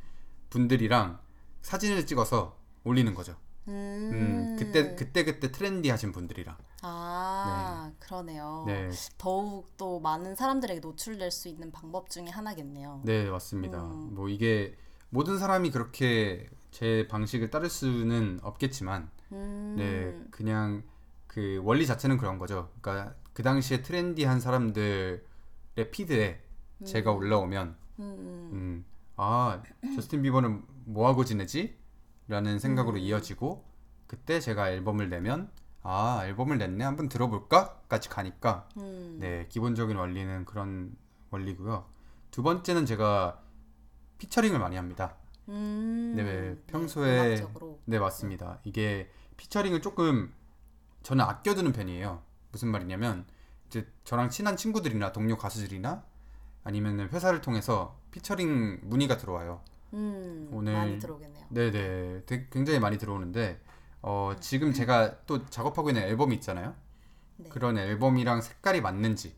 분들이랑 0.50 1.20
사진을 1.62 2.06
찍어서 2.06 2.56
올리는 2.82 3.14
거죠. 3.14 3.36
음, 3.68 4.10
음, 4.12 4.56
그때 4.58 4.96
그때 4.96 5.24
그때 5.24 5.52
트렌디하신 5.52 6.10
분들이랑. 6.10 6.56
아, 6.82 7.92
그러네요. 8.00 8.64
네, 8.66 8.90
더욱 9.16 9.76
또 9.76 10.00
많은 10.00 10.34
사람들에게 10.34 10.80
노출될 10.80 11.30
수 11.30 11.46
있는 11.48 11.70
방법 11.70 12.10
중에 12.10 12.26
하나겠네요. 12.26 13.02
네 13.04 13.30
맞습니다. 13.30 13.80
음. 13.80 14.10
뭐 14.14 14.28
이게 14.28 14.76
모든 15.08 15.38
사람이 15.38 15.70
그렇게 15.70 16.48
제 16.74 17.06
방식을 17.08 17.50
따를 17.50 17.70
수는 17.70 18.40
없겠지만, 18.42 19.08
음, 19.30 19.76
네 19.78 20.28
그냥 20.32 20.82
그 21.28 21.60
원리 21.62 21.86
자체는 21.86 22.16
그런 22.18 22.36
거죠. 22.36 22.72
그러니까 22.80 23.14
그 23.32 23.44
당시에 23.44 23.82
트렌디한 23.82 24.40
사람들의 24.40 25.20
피드에 25.92 26.42
제가 26.84 27.12
올라오면, 27.12 27.76
음, 28.00 28.50
음, 28.52 28.84
아 29.14 29.62
저스틴 29.94 30.22
비버는 30.22 30.64
뭐 30.86 31.06
하고 31.06 31.24
지내지? 31.24 31.78
라는 32.26 32.58
생각으로 32.58 32.96
음. 32.96 33.02
이어지고 33.02 33.64
그때 34.08 34.40
제가 34.40 34.70
앨범을 34.70 35.08
내면 35.08 35.52
아 35.84 36.22
앨범을 36.24 36.58
냈네? 36.58 36.82
한번 36.82 37.08
들어볼까까지 37.08 38.08
가니까 38.08 38.68
음, 38.78 39.18
네 39.20 39.46
기본적인 39.48 39.96
원리는 39.96 40.44
그런 40.44 40.96
원리고요. 41.30 41.86
두 42.32 42.42
번째는 42.42 42.84
제가 42.84 43.40
피처링을 44.18 44.58
많이 44.58 44.74
합니다 44.74 45.16
음, 45.48 46.14
네, 46.16 46.56
평소에- 46.72 47.26
음악적으로. 47.38 47.80
네 47.84 47.98
맞습니다. 47.98 48.60
이게 48.64 49.10
피처링을 49.36 49.82
조금 49.82 50.32
저는 51.02 51.24
아껴두는 51.24 51.72
편이에요. 51.72 52.22
무슨 52.52 52.68
말이냐면 52.68 53.26
이제 53.66 53.86
저랑 54.04 54.30
친한 54.30 54.56
친구들이나 54.56 55.12
동료 55.12 55.36
가수들이나 55.36 56.04
아니면 56.62 57.08
회사를 57.12 57.40
통해서 57.40 57.98
피처링 58.12 58.80
문의가 58.84 59.16
들어와요. 59.18 59.60
음, 59.92 60.48
오늘- 60.52 60.72
많이 60.72 60.98
들어오겠네요. 60.98 61.46
네네. 61.50 62.22
되게 62.26 62.46
굉장히 62.50 62.78
많이 62.80 62.96
들어오는데 62.98 63.60
어, 64.02 64.34
지금 64.40 64.72
제가 64.72 65.24
또 65.26 65.44
작업하고 65.46 65.90
있는 65.90 66.02
앨범이 66.02 66.34
있잖아요. 66.36 66.74
네. 67.36 67.48
그런 67.50 67.76
앨범이랑 67.78 68.40
색깔이 68.40 68.80
맞는지 68.80 69.34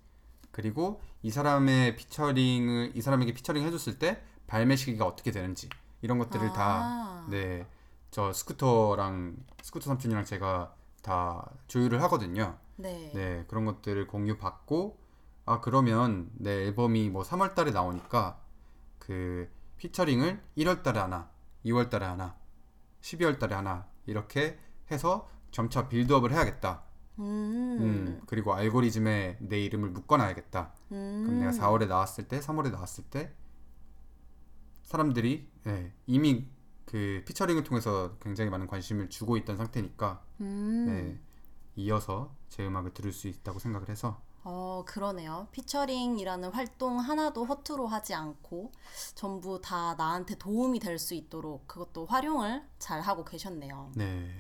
그리고 0.51 1.01
이 1.23 1.31
사람의 1.31 1.97
피처링을 1.97 2.93
이 2.95 3.01
사람에게 3.01 3.33
피처링 3.35 3.65
해줬을 3.65 3.99
때 3.99 4.23
발매 4.47 4.77
시기가 4.77 5.05
어떻게 5.07 5.31
되는지 5.31 5.69
이런 6.03 6.19
것들을 6.19 6.49
아. 6.55 7.27
다네 7.29 7.67
저 8.11 8.33
스쿠터랑 8.33 9.37
스쿠터 9.63 9.87
삼촌이랑 9.87 10.25
제가 10.25 10.75
다 11.03 11.51
조율을 11.69 12.03
하거든요. 12.05 12.59
네. 12.77 13.11
네 13.15 13.45
그런 13.49 13.65
것들을 13.65 14.07
공유 14.07 14.39
받고 14.39 14.99
아 15.45 15.61
그러면 15.61 16.31
내 16.35 16.67
앨범이 16.67 17.11
뭐 17.11 17.23
3월 17.23 17.55
달에 17.55 17.71
나오니까 17.71 18.41
그 18.99 19.49
피처링을 19.77 20.43
1월 20.59 20.83
달에 20.83 20.99
하나 20.99 21.31
2월 21.65 21.91
달에 21.91 22.07
하나 22.07 22.37
12월 23.03 23.39
달에 23.39 23.55
하나 23.55 23.87
이렇게 24.07 24.59
해서 24.91 25.29
점차 25.51 25.89
빌드업을 25.89 26.33
해야겠다. 26.33 26.83
음, 27.19 27.79
음, 27.81 28.21
그리고 28.27 28.53
알고리즘에 28.53 29.39
내 29.41 29.61
이름을 29.61 29.91
묶어놔야겠다. 29.91 30.73
음, 30.93 31.23
그럼 31.25 31.41
내가 31.41 31.53
4월에 31.53 31.89
나왔을 31.89 32.29
때 32.29 32.41
3월에 32.41 32.71
나왔을 32.71 33.05
때 33.05 33.33
사람들이 34.87 35.49
네, 35.65 35.93
이미 36.07 36.47
그 36.87 37.23
피처링을 37.27 37.65
통해서 37.65 38.17
굉장히 38.21 38.51
많은 38.51 38.67
관심을 38.67 39.11
주고 39.11 39.37
있던 39.37 39.57
상태니까 39.59 40.25
음, 40.41 40.87
네, 40.87 41.21
이어서 41.77 42.35
제 42.49 42.67
음악을 42.67 42.95
들을 42.95 43.13
수 43.13 43.29
있다고 43.29 43.59
생각을 43.59 43.89
해서 43.91 44.23
어, 44.45 44.85
그러네요. 44.87 45.49
피처링이라는 45.51 46.51
활동 46.53 47.01
하나도 47.01 47.45
허투루 47.45 47.87
하지 47.87 48.15
않고 48.15 48.71
전부 49.17 49.61
다 49.61 49.95
나한테 49.97 50.37
도움이 50.39 50.79
될 50.79 50.99
수 51.01 51.15
있도록 51.15 51.67
그것도 51.67 52.07
활용을 52.07 52.63
잘 52.79 53.01
하고 53.01 53.25
계셨네요. 53.25 53.91
네. 53.97 54.31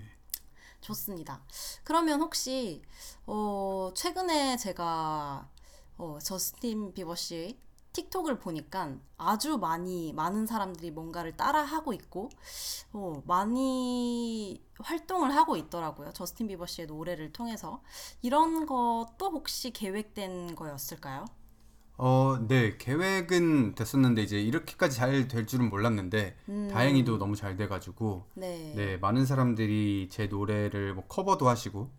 좋습니다. 0.80 1.42
그러면 1.82 2.20
혹시 2.20 2.82
어, 3.26 3.90
최근에 3.96 4.56
제가 4.56 5.50
어, 5.98 6.18
저스틴 6.22 6.94
비버 6.94 7.16
씨 7.16 7.58
틱톡을 7.96 8.38
보니까 8.38 8.94
아주 9.16 9.58
많이 9.58 10.12
많은 10.12 10.46
사람들이 10.46 10.90
뭔가를 10.90 11.36
따라하고 11.36 11.92
있고 11.94 12.28
어, 12.92 13.22
많이 13.26 14.62
활동을 14.80 15.34
하고 15.34 15.56
있더라고요. 15.56 16.12
저스틴 16.12 16.48
비버 16.48 16.66
씨의 16.66 16.86
노래를 16.88 17.32
통해서 17.32 17.82
이런 18.22 18.66
것도 18.66 19.30
혹시 19.32 19.70
계획된 19.70 20.54
거였을까요? 20.54 21.24
어, 21.98 22.38
네. 22.46 22.76
계획은 22.76 23.74
됐었는데 23.74 24.22
이제 24.22 24.38
이렇게까지 24.40 24.96
잘 24.96 25.28
될 25.28 25.46
줄은 25.46 25.70
몰랐는데 25.70 26.36
음. 26.50 26.68
다행히도 26.70 27.16
너무 27.18 27.36
잘 27.36 27.56
돼가지고 27.56 28.26
네. 28.34 28.72
네 28.76 28.96
많은 28.98 29.24
사람들이 29.24 30.08
제 30.10 30.26
노래를 30.26 30.94
뭐 30.94 31.06
커버도 31.08 31.48
하시고 31.48 31.90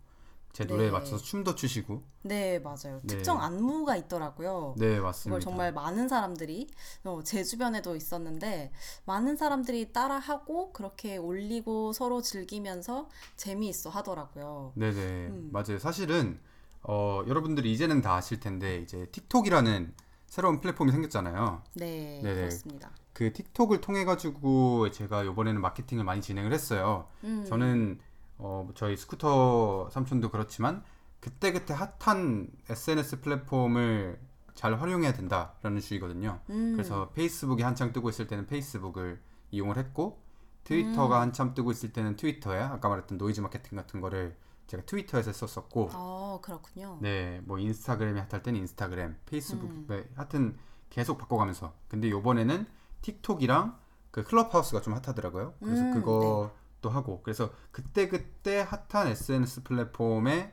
제 0.58 0.64
노래에 0.64 0.86
네. 0.86 0.90
맞춰서 0.90 1.22
춤도 1.22 1.54
추시고 1.54 2.02
네, 2.22 2.58
맞아요. 2.58 2.98
네. 3.04 3.06
특정 3.06 3.40
안무가 3.40 3.94
있더라고요. 3.94 4.74
네 4.76 4.98
맞습니다. 4.98 5.38
그걸 5.38 5.40
정말 5.40 5.72
많은 5.72 6.08
사람들이 6.08 6.66
어, 7.04 7.20
제 7.22 7.44
주변에도 7.44 7.94
있었는데 7.94 8.72
많은 9.04 9.36
사람들이 9.36 9.92
따라하고 9.92 10.72
그렇게 10.72 11.16
올리고 11.16 11.92
서로 11.92 12.20
즐기면서 12.22 13.08
재미있어 13.36 13.88
하더라고요. 13.90 14.72
네 14.74 14.90
네 14.90 15.28
음. 15.28 15.50
맞아요. 15.52 15.78
사실은 15.78 16.40
어, 16.82 17.22
여러분들이 17.28 17.72
이제는 17.72 18.00
다 18.02 18.14
아실 18.16 18.40
텐데 18.40 18.78
이제 18.78 19.06
틱톡이라는 19.12 19.94
새로운 20.26 20.60
플랫폼이 20.60 20.90
생겼잖아요. 20.90 21.62
네, 21.74 22.20
네네. 22.24 22.34
그렇습니다. 22.34 22.90
그 23.12 23.32
틱톡을 23.32 23.80
통해 23.80 24.04
가지고 24.04 24.90
제가 24.90 25.22
이번에는 25.22 25.60
마케팅을 25.60 26.02
많이 26.02 26.20
진행을 26.20 26.52
했어요. 26.52 27.06
음, 27.22 27.44
저는 27.48 28.00
어, 28.38 28.68
저희 28.74 28.96
스쿠터 28.96 29.90
삼촌도 29.90 30.30
그렇지만 30.30 30.82
그때그때 31.20 31.74
핫한 31.74 32.50
SNS 32.68 33.20
플랫폼을 33.20 34.20
잘 34.54 34.80
활용해야 34.80 35.12
된다라는 35.12 35.80
주의거든요. 35.80 36.40
음, 36.50 36.72
그래서 36.72 37.10
페이스북이 37.10 37.62
한창 37.62 37.92
뜨고 37.92 38.08
있을 38.10 38.26
때는 38.26 38.46
페이스북을 38.46 39.20
이용을 39.50 39.76
했고 39.76 40.20
트위터가 40.64 41.16
음. 41.18 41.22
한참 41.22 41.54
뜨고 41.54 41.70
있을 41.70 41.92
때는 41.92 42.16
트위터에 42.16 42.60
아까 42.60 42.88
말했던 42.88 43.18
노이즈 43.18 43.40
마케팅 43.40 43.76
같은 43.76 44.00
거를 44.00 44.36
제가 44.66 44.82
트위터에서 44.84 45.32
썼었고 45.32 45.90
어, 45.94 46.40
그렇군요. 46.42 46.98
네, 47.00 47.40
뭐 47.44 47.58
인스타그램이 47.58 48.20
핫할 48.20 48.42
때는 48.42 48.60
인스타그램, 48.60 49.16
페이스북, 49.26 49.70
음. 49.70 49.86
네, 49.88 50.08
하여튼 50.14 50.58
계속 50.90 51.18
바꿔가면서. 51.18 51.72
근데 51.88 52.10
요번에는 52.10 52.66
틱톡이랑 53.02 53.78
그 54.10 54.24
클럽하우스가 54.24 54.82
좀 54.82 54.94
핫하더라고요. 54.94 55.54
그래서 55.60 55.82
음, 55.82 55.94
그것 55.94 56.50
도 56.80 56.90
하고. 56.90 57.22
그래서 57.22 57.50
그때 57.70 58.08
그때 58.08 58.60
핫한 58.60 59.08
SNS 59.08 59.64
플랫폼의 59.64 60.52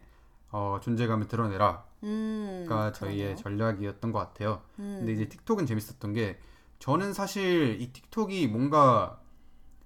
어, 0.51 0.79
존재감을 0.81 1.27
드러내라가 1.27 1.85
음, 2.03 2.65
저희의. 2.93 3.35
전략이었던 3.37 4.11
것 4.11 4.19
같아요. 4.19 4.61
음, 4.79 4.97
근데 4.99 5.13
이제 5.13 5.27
틱톡은 5.29 5.65
재밌었던 5.65 6.13
게 6.13 6.39
저는 6.79 7.13
사실 7.13 7.79
이 7.81 7.91
틱톡이 7.91 8.47
뭔가 8.47 9.19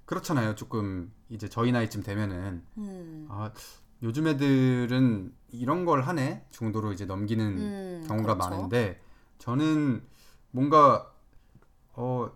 그렇잖아요. 0.05 0.55
조금 0.55 1.11
이제 1.29 1.47
저희 1.49 1.71
나이쯤 1.71 2.03
되면은 2.03 2.63
음, 2.77 3.27
아 3.29 3.51
요즘 4.01 4.27
애들은 4.27 5.33
이런 5.51 5.85
걸 5.85 6.01
하네 6.01 6.45
정도로 6.51 6.93
이제 6.93 7.05
넘기는 7.05 7.45
음, 7.57 8.03
경우가 8.07 8.35
그렇죠. 8.35 8.49
많은데 8.49 9.01
저는 9.39 10.03
뭔가 10.51 11.11
어 11.93 12.31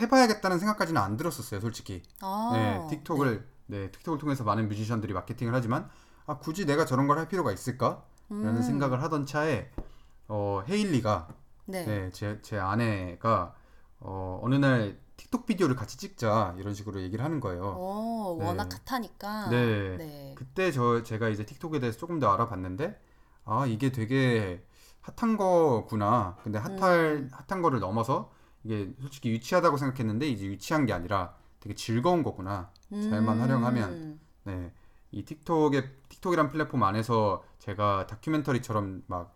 해봐야겠다는 0.00 0.58
생각까지는 0.58 1.00
안 1.00 1.16
들었었어요 1.16 1.60
솔직히 1.60 2.02
아, 2.20 2.50
네 2.52 2.96
틱톡을 2.96 3.46
네. 3.66 3.90
틱톡을 3.90 4.18
통해서 4.18 4.44
많은 4.44 4.68
뮤지션들이 4.68 5.12
마케팅을 5.12 5.54
하지만 5.54 5.88
아 6.26 6.38
굳이 6.38 6.66
내가 6.66 6.84
저런 6.84 7.06
걸 7.06 7.18
할 7.18 7.28
필요가 7.28 7.52
있을까 7.52 8.04
라는 8.28 8.56
음, 8.56 8.62
생각을 8.62 9.02
하던 9.02 9.26
차에 9.26 9.70
어 10.28 10.62
헤일리가 10.68 11.28
네. 11.66 11.84
네, 11.84 12.10
제, 12.12 12.38
제 12.42 12.58
아내가 12.58 13.54
어, 14.00 14.40
어느 14.42 14.54
날 14.56 14.98
틱톡 15.16 15.46
비디오를 15.46 15.76
같이 15.76 15.96
찍자 15.96 16.56
이런 16.58 16.74
식으로 16.74 17.00
얘기를 17.00 17.24
하는 17.24 17.40
거예요. 17.40 17.62
오, 17.78 18.36
네. 18.40 18.46
워낙 18.46 18.68
핫하니까. 18.86 19.48
네. 19.48 19.96
네. 19.96 20.34
그때 20.36 20.72
저 20.72 21.02
제가 21.02 21.28
이제 21.28 21.46
틱톡에 21.46 21.78
대해서 21.78 21.98
조금 21.98 22.18
더 22.18 22.32
알아봤는데 22.32 23.00
아 23.44 23.66
이게 23.66 23.92
되게 23.92 24.64
핫한 25.02 25.36
거구나. 25.36 26.36
근데 26.42 26.58
핫할 26.58 27.30
핫한 27.48 27.62
거를 27.62 27.80
넘어서 27.80 28.30
이게 28.64 28.92
솔직히 29.00 29.30
유치하다고 29.30 29.76
생각했는데 29.76 30.26
이제 30.28 30.46
유치한 30.46 30.86
게 30.86 30.92
아니라 30.92 31.34
되게 31.60 31.74
즐거운 31.74 32.22
거구나. 32.22 32.70
잘만 32.90 33.40
활용하면. 33.40 33.90
음. 33.92 34.20
네. 34.44 34.72
이 35.10 35.24
틱톡의 35.24 35.90
틱톡이란 36.08 36.50
플랫폼 36.50 36.82
안에서 36.82 37.44
제가 37.58 38.06
다큐멘터리처럼 38.08 39.04
막 39.06 39.34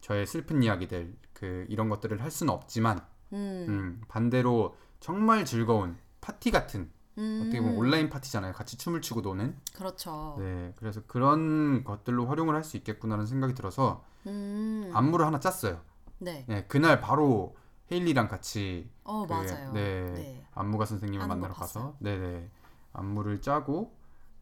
저의 0.00 0.26
슬픈 0.26 0.62
이야기들 0.62 1.14
그 1.34 1.66
이런 1.68 1.88
것들을 1.90 2.22
할 2.22 2.30
수는 2.30 2.52
없지만 2.52 2.98
음. 3.32 3.66
음, 3.68 4.00
반대로 4.08 4.76
정말 4.98 5.44
즐거운 5.44 5.96
파티 6.20 6.50
같은 6.50 6.90
음. 7.18 7.40
어떻게 7.42 7.60
보면 7.60 7.76
온라인 7.76 8.08
파티잖아요. 8.08 8.52
같이 8.54 8.78
춤을 8.78 9.02
추고 9.02 9.20
노는. 9.20 9.56
그렇죠. 9.74 10.36
네, 10.38 10.72
그래서 10.76 11.02
그런 11.06 11.84
것들로 11.84 12.26
활용을 12.26 12.54
할 12.54 12.64
수 12.64 12.76
있겠구나라는 12.78 13.26
생각이 13.26 13.54
들어서 13.54 14.04
음. 14.26 14.90
안무를 14.94 15.26
하나 15.26 15.38
짰어요. 15.38 15.80
네. 16.18 16.44
네, 16.48 16.64
그날 16.66 17.00
바로 17.00 17.54
헤일리랑 17.90 18.28
같이 18.28 18.88
어, 19.04 19.26
그, 19.26 19.32
맞아요. 19.32 19.72
네, 19.72 20.04
네. 20.12 20.46
안무가 20.54 20.86
선생님을 20.86 21.26
만나러 21.26 21.54
봤어요. 21.54 21.84
가서 21.84 21.96
네, 21.98 22.18
네, 22.18 22.50
안무를 22.92 23.40
짜고 23.40 23.92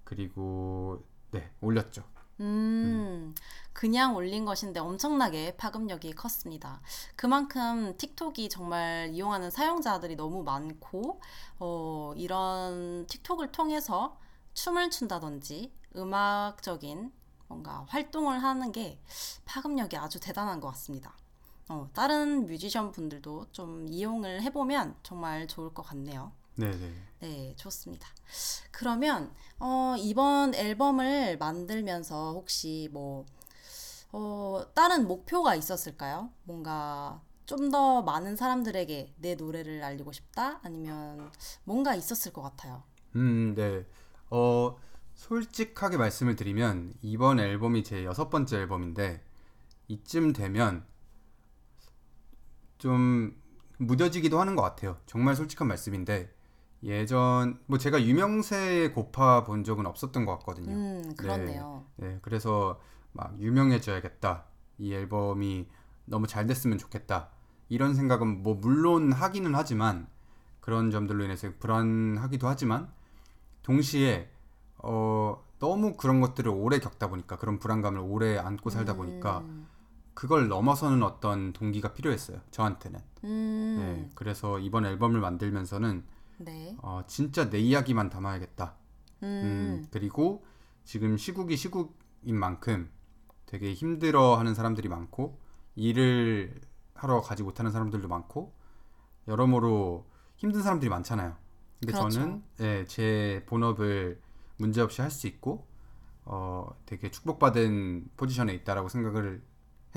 그리고 0.04 1.04
네 1.30 1.50
올렸죠. 1.60 2.02
음, 2.40 3.34
그냥 3.72 4.14
올린 4.14 4.44
것인데 4.44 4.78
엄청나게 4.80 5.56
파급력이 5.56 6.12
컸습니다. 6.12 6.80
그만큼 7.16 7.96
틱톡이 7.96 8.48
정말 8.48 9.10
이용하는 9.12 9.50
사용자들이 9.50 10.14
너무 10.16 10.44
많고, 10.44 11.20
어, 11.58 12.12
이런 12.16 13.06
틱톡을 13.08 13.50
통해서 13.50 14.18
춤을 14.54 14.90
춘다든지 14.90 15.72
음악적인 15.96 17.12
뭔가 17.48 17.84
활동을 17.88 18.42
하는 18.42 18.72
게 18.72 19.00
파급력이 19.44 19.96
아주 19.96 20.20
대단한 20.20 20.60
것 20.60 20.68
같습니다. 20.68 21.16
어, 21.68 21.88
다른 21.92 22.46
뮤지션 22.46 22.92
분들도 22.92 23.46
좀 23.52 23.86
이용을 23.88 24.42
해보면 24.42 24.96
정말 25.02 25.46
좋을 25.46 25.74
것 25.74 25.82
같네요. 25.82 26.32
네, 26.56 26.70
네. 26.70 26.92
네, 27.20 27.54
좋습니다. 27.56 28.08
그러면 28.70 29.32
어, 29.58 29.94
이번 29.98 30.54
앨범을 30.54 31.38
만들면서 31.38 32.32
혹시 32.32 32.88
뭐 32.92 33.24
어, 34.12 34.62
다른 34.74 35.06
목표가 35.06 35.54
있었을까요? 35.54 36.30
뭔가 36.44 37.20
좀 37.46 37.70
더 37.70 38.02
많은 38.02 38.36
사람들에게 38.36 39.14
내 39.18 39.34
노래를 39.34 39.82
알리고 39.82 40.12
싶다? 40.12 40.60
아니면 40.62 41.30
뭔가 41.64 41.94
있었을 41.94 42.32
것 42.32 42.42
같아요. 42.42 42.82
음, 43.16 43.54
네. 43.54 43.86
어, 44.30 44.76
솔직하게 45.14 45.96
말씀을 45.96 46.36
드리면 46.36 46.94
이번 47.02 47.40
앨범이 47.40 47.84
제 47.84 48.04
여섯 48.04 48.28
번째 48.30 48.58
앨범인데 48.58 49.22
이쯤 49.88 50.32
되면 50.34 50.84
좀 52.78 53.36
무뎌지기도 53.78 54.40
하는 54.40 54.56
것 54.56 54.62
같아요. 54.62 54.96
정말 55.06 55.36
솔직한 55.36 55.68
말씀인데 55.68 56.32
예전 56.82 57.58
뭐 57.66 57.78
제가 57.78 58.02
유명세에 58.02 58.90
고파 58.90 59.44
본 59.44 59.64
적은 59.64 59.86
없었던 59.86 60.24
것 60.24 60.38
같거든요. 60.38 60.74
음, 60.74 61.14
그렇네요. 61.16 61.84
네, 61.96 62.18
그래서 62.22 62.80
막 63.12 63.38
유명해져야겠다. 63.40 64.44
이 64.78 64.94
앨범이 64.94 65.68
너무 66.04 66.26
잘 66.26 66.46
됐으면 66.46 66.78
좋겠다. 66.78 67.30
이런 67.68 67.94
생각은 67.94 68.42
뭐 68.42 68.54
물론 68.54 69.12
하기는 69.12 69.54
하지만 69.54 70.06
그런 70.60 70.90
점들로 70.90 71.24
인해서 71.24 71.50
불안하기도 71.58 72.46
하지만 72.46 72.90
동시에 73.62 74.30
어 74.78 75.44
너무 75.58 75.96
그런 75.96 76.20
것들을 76.20 76.50
오래 76.50 76.78
겪다 76.78 77.08
보니까 77.08 77.36
그런 77.36 77.58
불안감을 77.58 78.00
오래 78.00 78.38
안고 78.38 78.70
살다 78.70 78.94
보니까 78.94 79.38
음, 79.38 79.66
그걸 80.18 80.48
넘어서는 80.48 81.04
어떤 81.04 81.52
동기가 81.52 81.92
필요했어요. 81.92 82.40
저한테는. 82.50 82.98
음, 83.22 83.76
네, 83.78 84.10
그래서 84.16 84.58
이번 84.58 84.84
앨범을 84.84 85.20
만들면서는 85.20 86.04
네. 86.38 86.76
어, 86.82 87.02
진짜 87.06 87.48
내 87.48 87.60
이야기만 87.60 88.10
담아야겠다. 88.10 88.74
음, 89.22 89.26
음, 89.26 89.86
그리고 89.92 90.44
지금 90.82 91.16
시국이 91.16 91.56
시국인 91.56 92.36
만큼 92.36 92.90
되게 93.46 93.72
힘들어하는 93.72 94.56
사람들이 94.56 94.88
많고 94.88 95.38
일을 95.76 96.62
하러 96.94 97.20
가지 97.20 97.44
못하는 97.44 97.70
사람들도 97.70 98.08
많고 98.08 98.56
여러모로 99.28 100.04
힘든 100.36 100.62
사람들이 100.62 100.88
많잖아요. 100.88 101.36
근데 101.78 101.92
그렇죠. 101.92 102.10
저는 102.10 102.42
예, 102.58 102.84
제 102.88 103.44
본업을 103.46 104.20
문제없이 104.56 105.00
할 105.00 105.12
수 105.12 105.28
있고 105.28 105.68
어, 106.24 106.76
되게 106.86 107.08
축복받은 107.08 108.08
포지션에 108.16 108.52
있다라고 108.54 108.88
생각을 108.88 109.46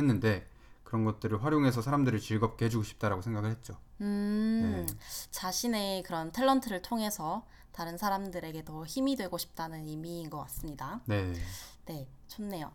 했는데 0.02 0.48
그런 0.84 1.06
것들을 1.06 1.44
활용해서 1.44 1.82
사람들을 1.82 2.20
즐겁게 2.20 2.66
해주고 2.66 2.84
싶다라고 2.84 3.22
생각을 3.22 3.50
했죠. 3.52 3.76
음, 4.02 4.86
네. 4.88 4.96
자신의 5.32 6.04
그런 6.04 6.32
탤런트를 6.32 6.82
통해서 6.82 7.46
다른 7.72 7.98
사람들에게 7.98 8.66
더 8.66 8.84
힘이 8.86 9.16
되고 9.16 9.38
싶다는 9.38 9.88
의미인 9.88 10.30
것 10.30 10.40
같습니다. 10.40 11.00
네, 11.06 11.34
네, 11.86 12.08
좋네요. 12.28 12.72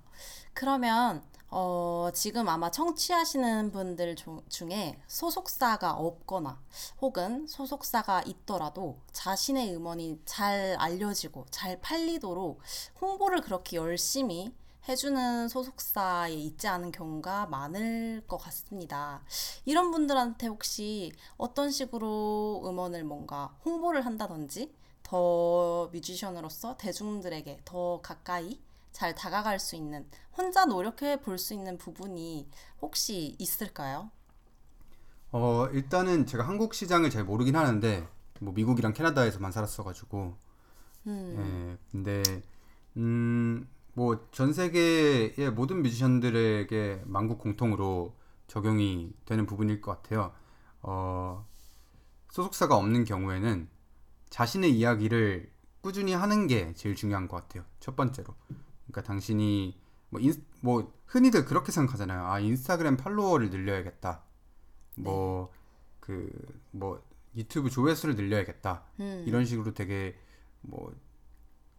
그러면 0.54 1.22
어, 1.48 2.08
지금 2.14 2.48
아마 2.48 2.70
청취하시는 2.70 3.70
분들 3.70 4.16
중- 4.16 4.40
중에 4.48 4.98
소속사가 5.06 5.92
없거나 5.92 6.60
혹은 7.00 7.46
소속사가 7.46 8.22
있더라도 8.22 8.98
자신의 9.12 9.74
음원이 9.76 10.22
잘 10.24 10.74
알려지고 10.78 11.46
잘 11.50 11.80
팔리도록 11.80 12.60
홍보를 13.00 13.42
그렇게 13.42 13.76
열심히 13.76 14.52
해주는 14.88 15.48
소속사에 15.48 16.32
있지 16.32 16.68
않은 16.68 16.92
경우가 16.92 17.46
많을 17.46 18.22
것 18.26 18.38
같습니다. 18.38 19.22
이런 19.64 19.90
분들한테 19.90 20.46
혹시 20.46 21.12
어떤 21.36 21.70
식으로 21.70 22.62
음원을 22.64 23.04
뭔가 23.04 23.56
홍보를 23.64 24.06
한다든지 24.06 24.74
더 25.02 25.88
뮤지션으로서 25.92 26.76
대중들에게 26.76 27.60
더 27.64 28.00
가까이 28.02 28.60
잘 28.92 29.14
다가갈 29.14 29.58
수 29.60 29.76
있는 29.76 30.08
혼자 30.36 30.64
노력해 30.64 31.20
볼 31.20 31.38
수 31.38 31.52
있는 31.54 31.76
부분이 31.78 32.48
혹시 32.80 33.36
있을까요? 33.38 34.10
어, 35.32 35.66
일단은 35.72 36.26
제가 36.26 36.46
한국 36.46 36.74
시장을 36.74 37.10
잘 37.10 37.24
모르긴 37.24 37.56
하는데 37.56 38.08
뭐 38.40 38.52
미국이랑 38.54 38.92
캐나다에서만 38.92 39.52
살았어가지고 39.52 40.36
예, 41.36 41.78
근데 41.90 42.42
음, 42.96 43.68
뭐 43.96 44.28
전 44.30 44.52
세계의 44.52 45.50
모든 45.54 45.82
뮤지션들에게 45.82 47.02
만국 47.06 47.38
공통으로 47.38 48.14
적용이 48.46 49.14
되는 49.24 49.46
부분일 49.46 49.80
것 49.80 50.02
같아요. 50.02 50.34
어, 50.82 51.46
소속사가 52.30 52.76
없는 52.76 53.04
경우에는 53.06 53.68
자신의 54.28 54.76
이야기를 54.76 55.50
꾸준히 55.80 56.12
하는 56.12 56.46
게 56.46 56.74
제일 56.74 56.94
중요한 56.94 57.26
것 57.26 57.36
같아요. 57.38 57.64
첫 57.80 57.96
번째로. 57.96 58.34
그러니까 58.86 59.02
당신이 59.02 59.80
뭐, 60.10 60.20
인, 60.20 60.34
뭐 60.60 60.92
흔히들 61.06 61.46
그렇게 61.46 61.72
생각하잖아요. 61.72 62.26
아 62.26 62.38
인스타그램 62.38 62.98
팔로워를 62.98 63.48
늘려야겠다. 63.48 64.22
뭐 64.96 65.50
그뭐 66.00 67.02
유튜브 67.34 67.70
조회수를 67.70 68.14
늘려야겠다. 68.14 68.84
음, 69.00 69.24
이런 69.26 69.46
식으로 69.46 69.72
되게 69.72 70.18
뭐 70.60 70.94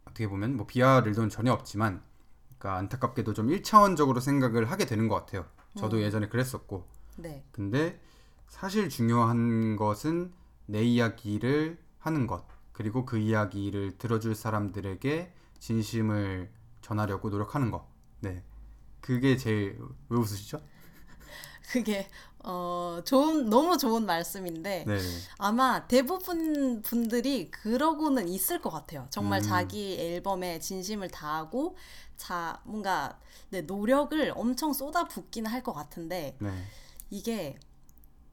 어떻게 0.05 0.27
보면 0.27 0.57
뭐 0.57 0.65
비하를 0.65 1.13
돈 1.13 1.29
전혀 1.29 1.53
없지만 1.53 2.06
그러니까 2.57 2.79
안타깝게도 2.79 3.33
좀 3.33 3.47
1차원적으로 3.47 4.19
생각을 4.19 4.69
하게 4.71 4.85
되는 4.85 5.07
것 5.07 5.15
같아요. 5.15 5.45
저도 5.75 6.01
예전에 6.01 6.27
그랬었고 6.27 6.87
네, 7.17 7.45
근데 7.51 7.99
사실 8.47 8.89
중요한 8.89 9.75
것은 9.75 10.33
내 10.65 10.83
이야기를 10.83 11.77
하는 11.99 12.27
것 12.27 12.45
그리고 12.71 13.05
그 13.05 13.17
이야기를 13.17 13.97
들어줄 13.97 14.35
사람들에게 14.35 15.33
진심을 15.59 16.51
전하려고 16.81 17.29
노력하는 17.29 17.71
것. 17.71 17.87
네. 18.19 18.43
그게 19.01 19.37
제일 19.37 19.79
왜 20.09 20.17
웃으시죠? 20.17 20.61
그게 21.71 22.07
어 22.43 23.01
좋은 23.03 23.49
너무 23.49 23.77
좋은 23.77 24.05
말씀인데 24.05 24.85
네. 24.87 24.99
아마 25.37 25.87
대부분 25.87 26.81
분들이 26.81 27.51
그러고는 27.51 28.29
있을 28.29 28.61
것 28.61 28.69
같아요. 28.69 29.07
정말 29.09 29.41
음. 29.41 29.43
자기 29.43 29.97
앨범에 29.99 30.59
진심을 30.59 31.09
다하고 31.09 31.75
자 32.15 32.61
뭔가 32.63 33.19
네, 33.49 33.61
노력을 33.61 34.31
엄청 34.35 34.73
쏟아붓기는 34.73 35.49
할 35.49 35.63
것 35.63 35.73
같은데 35.73 36.37
네. 36.39 36.49
이게 37.09 37.57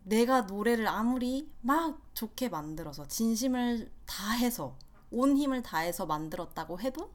내가 0.05 0.43
노래를 0.43 0.87
아무리 0.87 1.51
막 1.63 1.99
좋게 2.15 2.51
만들어서 2.51 3.09
진심을 3.09 3.91
다해서 4.07 4.77
온 5.11 5.37
힘을 5.37 5.63
다해서 5.63 6.07
만들었다고 6.07 6.81
해도 6.81 7.11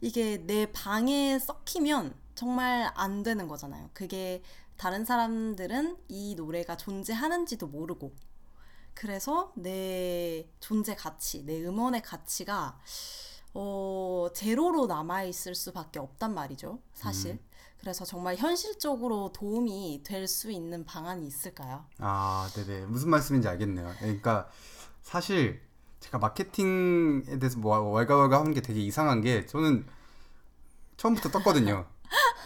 이게 0.00 0.38
내 0.46 0.70
방에 0.72 1.38
썩히면 1.38 2.14
정말 2.34 2.90
안 2.94 3.22
되는 3.22 3.48
거잖아요. 3.48 3.88
그게 3.94 4.42
다른 4.76 5.04
사람들은 5.04 5.96
이 6.08 6.34
노래가 6.36 6.76
존재하는지도 6.76 7.66
모르고 7.66 8.12
그래서 8.94 9.52
내 9.56 10.48
존재 10.60 10.94
가치, 10.94 11.44
내 11.44 11.62
음원의 11.64 12.02
가치가 12.02 12.78
어, 13.54 14.28
제로로 14.34 14.86
남아있을 14.86 15.54
수밖에 15.54 15.98
없단 15.98 16.34
말이죠, 16.34 16.80
사실. 16.94 17.32
음. 17.32 17.38
그래서 17.80 18.04
정말 18.04 18.36
현실적으로 18.36 19.32
도움이 19.32 20.02
될 20.04 20.26
수 20.28 20.50
있는 20.50 20.84
방안이 20.84 21.26
있을까요? 21.26 21.84
아, 21.98 22.48
네네. 22.54 22.86
무슨 22.86 23.10
말씀인지 23.10 23.48
알겠네요. 23.48 23.94
그러니까 23.98 24.48
사실 25.02 25.62
제가 26.00 26.18
마케팅에 26.18 27.38
대해서 27.38 27.58
뭐 27.58 27.78
왈가왈가 27.90 28.40
하는 28.40 28.52
게 28.52 28.60
되게 28.60 28.80
이상한 28.80 29.20
게 29.20 29.46
저는 29.46 29.86
처음부터 30.96 31.30
떴거든요. 31.30 31.86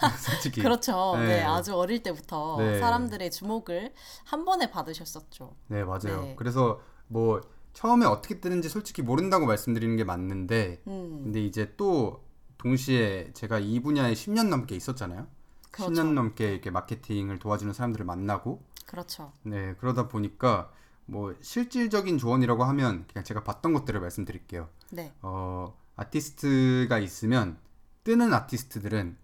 솔직히. 0.18 0.62
그렇죠. 0.62 1.16
네. 1.16 1.26
네. 1.26 1.42
아주 1.42 1.74
어릴 1.74 2.02
때부터 2.02 2.56
네. 2.58 2.78
사람들의 2.78 3.30
주목을 3.30 3.92
한 4.24 4.44
번에 4.44 4.70
받으셨었죠. 4.70 5.54
네, 5.68 5.84
맞아요. 5.84 6.22
네. 6.22 6.34
그래서 6.36 6.80
뭐 7.08 7.40
처음에 7.72 8.06
어떻게 8.06 8.40
뜨는지 8.40 8.68
솔직히 8.68 9.02
모른다고 9.02 9.46
말씀드리는 9.46 9.96
게 9.96 10.04
맞는데 10.04 10.82
음, 10.86 11.20
근데 11.24 11.44
이제 11.44 11.74
또 11.76 12.24
동시에 12.58 13.30
제가 13.32 13.58
이 13.58 13.80
분야에 13.80 14.12
10년 14.12 14.48
넘게 14.48 14.74
있었잖아요. 14.74 15.26
그렇죠. 15.70 15.92
10년 15.92 16.12
넘게 16.12 16.52
이렇게 16.52 16.70
마케팅을 16.70 17.38
도와주는 17.38 17.72
사람들을 17.72 18.04
만나고 18.04 18.62
그렇죠. 18.86 19.32
네, 19.42 19.74
그러다 19.78 20.08
보니까 20.08 20.72
뭐 21.06 21.34
실질적인 21.40 22.18
조언이라고 22.18 22.64
하면 22.64 23.04
그냥 23.12 23.24
제가 23.24 23.44
봤던 23.44 23.72
것들을 23.72 24.00
말씀드릴게요. 24.00 24.68
네. 24.90 25.12
어, 25.22 25.76
아티스트가 25.96 26.98
있으면 26.98 27.58
뜨는 28.04 28.32
아티스트들은 28.32 29.16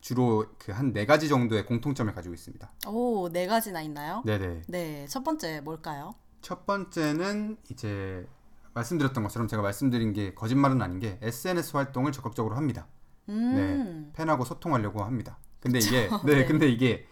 주로 0.00 0.46
그 0.58 0.72
한 0.72 0.92
네 0.92 1.06
가지 1.06 1.28
정도의 1.28 1.66
공통점을 1.66 2.12
가지고 2.14 2.34
있습니다. 2.34 2.70
오, 2.86 3.28
네 3.30 3.46
가지나 3.46 3.82
있나요? 3.82 4.22
네네. 4.24 4.62
네. 4.68 5.06
첫 5.08 5.24
번째 5.24 5.60
뭘까요? 5.60 6.14
첫 6.40 6.66
번째는 6.66 7.56
이제 7.70 8.26
말씀드렸던 8.74 9.22
것처럼 9.24 9.48
제가 9.48 9.62
말씀드린 9.62 10.12
게 10.12 10.34
거짓말은 10.34 10.80
아닌 10.80 11.00
게 11.00 11.18
SNS 11.20 11.76
활동을 11.76 12.12
적극적으로 12.12 12.54
합니다. 12.56 12.86
음, 13.28 14.10
팬하고 14.14 14.44
소통하려고 14.44 15.02
합니다. 15.02 15.38
근데 15.60 15.78
이게 15.80 16.08
그쵸. 16.08 16.22
네, 16.26 16.34
네. 16.36 16.44
근데 16.46 16.68
이게 16.68 17.06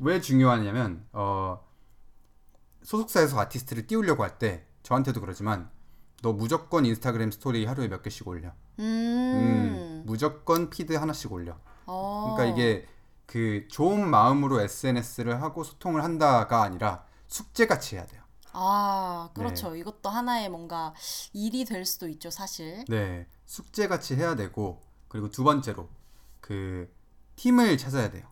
왜 0.00 0.20
중요하냐면 0.20 1.06
어 1.12 1.64
소속사에서 2.82 3.38
아티스트를 3.38 3.86
띄우려고 3.86 4.24
할 4.24 4.38
때 4.38 4.66
저한테도 4.82 5.20
그러지만 5.20 5.70
너 6.22 6.32
무조건 6.32 6.84
인스타그램 6.84 7.30
스토리 7.30 7.64
하루에 7.66 7.88
몇 7.88 8.02
개씩 8.02 8.26
올려. 8.26 8.52
음, 8.80 8.84
음, 8.84 10.02
무조건 10.06 10.70
피드 10.70 10.92
하나씩 10.94 11.30
올려. 11.32 11.56
어, 11.86 12.34
그러니까 12.36 12.44
이게 12.44 12.86
그 13.26 13.66
좋은 13.68 14.08
마음으로 14.08 14.60
SNS를 14.60 15.42
하고 15.42 15.64
소통을 15.64 16.02
한다가 16.04 16.62
아니라 16.62 17.04
숙제같이 17.28 17.96
해야 17.96 18.06
돼요. 18.06 18.22
아, 18.52 19.30
네. 19.34 19.34
그렇죠. 19.38 19.74
이것도 19.76 20.08
하나의 20.10 20.48
뭔가 20.50 20.94
일이 21.32 21.64
될 21.64 21.84
수도 21.86 22.08
있죠, 22.08 22.30
사실. 22.30 22.84
네, 22.88 23.26
숙제같이 23.46 24.14
해야 24.16 24.36
되고 24.36 24.80
그리고 25.08 25.30
두 25.30 25.44
번째로 25.44 25.88
그 26.40 26.92
팀을 27.36 27.78
찾아야 27.78 28.10
돼요. 28.10 28.28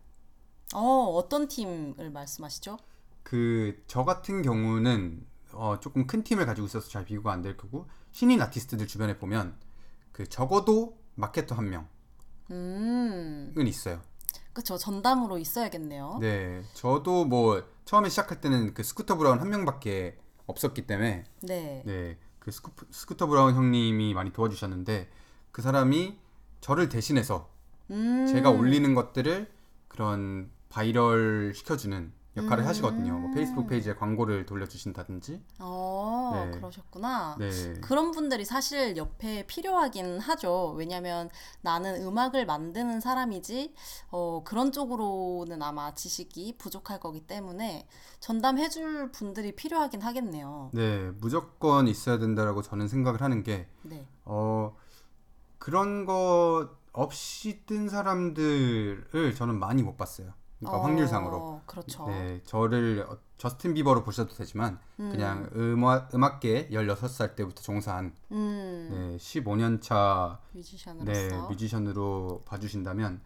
어, 0.74 0.80
어떤 1.16 1.46
팀을 1.48 2.10
말씀하시죠? 2.10 2.76
그 3.22 3.82
저 3.86 4.04
같은 4.04 4.42
경우는 4.42 5.26
어, 5.52 5.80
조금 5.80 6.06
큰 6.06 6.22
팀을 6.22 6.46
가지고 6.46 6.66
있어서 6.66 6.88
잘 6.88 7.04
비교가 7.04 7.32
안 7.32 7.42
될 7.42 7.56
거고 7.56 7.88
신인 8.12 8.40
아티스트들 8.42 8.86
주변에 8.86 9.18
보면 9.18 9.56
그 10.12 10.28
적어도 10.28 10.98
마케터 11.14 11.54
한 11.54 11.70
명은 11.70 11.86
음, 12.50 13.54
있어요. 13.66 14.00
그쵸. 14.52 14.76
전담으로 14.76 15.38
있어야겠네요. 15.38 16.18
네, 16.20 16.62
저도 16.74 17.24
뭐 17.24 17.62
처음에 17.84 18.08
시작할 18.08 18.40
때는 18.40 18.74
그 18.74 18.82
스쿠터 18.82 19.16
브라운 19.16 19.38
한 19.38 19.48
명밖에 19.48 20.18
없었기 20.46 20.86
때문에 20.86 21.24
네. 21.42 21.82
네, 21.86 22.18
그 22.38 22.50
스쿠, 22.50 22.72
스쿠터 22.90 23.26
브라운 23.26 23.54
형님이 23.54 24.14
많이 24.14 24.32
도와주셨는데 24.32 25.08
그 25.52 25.62
사람이 25.62 26.18
저를 26.60 26.88
대신해서 26.88 27.48
음, 27.90 28.26
제가 28.26 28.50
올리는 28.50 28.94
것들을 28.94 29.50
그런 29.88 30.50
바이럴 30.68 31.54
시켜주는 31.54 32.12
역할을 32.44 32.64
음. 32.64 32.68
하시거든요. 32.68 33.18
뭐 33.18 33.30
페이스북 33.32 33.66
페이지에 33.68 33.94
광고를 33.94 34.46
돌려주신다든지. 34.46 35.42
어, 35.58 36.32
네. 36.34 36.58
그러셨구나. 36.58 37.36
네, 37.38 37.74
그런 37.80 38.10
분들이 38.10 38.44
사실 38.44 38.96
옆에 38.96 39.46
필요하긴 39.46 40.20
하죠. 40.20 40.74
왜냐면 40.76 41.30
나는 41.60 42.02
음악을 42.02 42.46
만드는 42.46 43.00
사람이지, 43.00 43.74
어, 44.10 44.42
그런 44.44 44.72
쪽으로는 44.72 45.62
아마 45.62 45.94
지식이 45.94 46.56
부족할 46.58 47.00
거기 47.00 47.20
때문에 47.20 47.86
전담해줄 48.20 49.12
분들이 49.12 49.54
필요하긴 49.54 50.02
하겠네요. 50.02 50.70
네, 50.72 51.10
무조건 51.20 51.88
있어야 51.88 52.18
된다라고 52.18 52.62
저는 52.62 52.88
생각을 52.88 53.22
하는 53.22 53.42
게 53.42 53.68
네. 53.82 54.06
어, 54.24 54.76
그런 55.58 56.04
것 56.06 56.70
없이 56.92 57.62
뜬 57.66 57.88
사람들을 57.88 59.34
저는 59.36 59.58
많이 59.58 59.82
못 59.82 59.96
봤어요. 59.96 60.32
그러니까 60.60 60.78
어, 60.78 60.82
확률상으로. 60.84 61.60
그렇죠. 61.66 62.06
네, 62.06 62.40
저를 62.44 63.06
어, 63.08 63.18
저스틴 63.38 63.74
비버로 63.74 64.02
보셔도 64.04 64.34
되지만 64.34 64.78
음. 65.00 65.10
그냥 65.10 65.50
음악 65.56 66.14
음악계 66.14 66.68
16살 66.70 67.34
때부터 67.34 67.62
종사한 67.62 68.14
음, 68.32 68.88
네, 68.90 69.16
15년 69.16 69.80
차 69.80 70.38
뮤지션으로서. 70.52 71.10
네, 71.10 71.28
뮤지션으로 71.48 72.42
봐 72.44 72.58
주신다면 72.58 73.20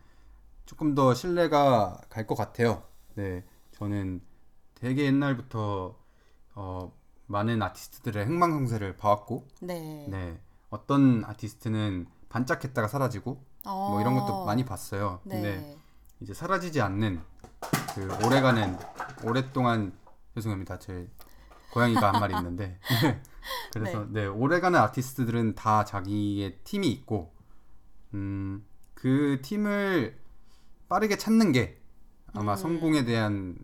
조금 0.67 0.95
더 0.95 1.13
신뢰가 1.15 2.01
갈 2.09 2.27
것 2.27 2.35
같아요. 2.37 2.83
네, 3.15 3.45
저는 3.73 4.23
되게 4.75 5.05
옛날부터 5.07 5.97
어, 6.55 6.93
많은 7.27 7.61
아티스트들의 7.63 8.27
흥망성쇠를 8.27 8.97
봐왔고, 8.97 9.49
네. 9.61 10.07
네, 10.09 10.41
어떤 10.71 11.25
아티스트는 11.25 12.07
반짝했다가 12.29 12.87
사라지고 12.89 13.43
뭐 13.65 14.01
이런 14.01 14.15
것도 14.15 14.33
어, 14.33 14.45
많이 14.47 14.65
봤어요. 14.65 15.21
네. 15.25 15.35
근데 15.43 15.77
이제 16.21 16.33
사라지지 16.35 16.81
않는 16.81 17.21
그 17.95 18.27
오래가는 18.27 18.77
오랫동안 19.25 19.93
죄송합니다. 20.35 20.79
제 20.79 21.09
고양이가 21.73 22.13
한 22.13 22.21
마리 22.21 22.35
있는데 22.37 22.79
그래서 23.73 24.07
네. 24.11 24.27
오래가는 24.27 24.79
아티스트들은 24.79 25.55
다 25.55 25.85
자기의 25.85 26.59
팀이 26.65 26.89
있고 26.91 27.35
음, 28.15 28.65
그 28.95 29.41
팀을 29.43 30.19
빠르게 30.89 31.17
찾는 31.19 31.53
게 31.53 31.81
아마 32.33 32.53
음. 32.53 32.57
성공에 32.57 33.05
대한 33.05 33.57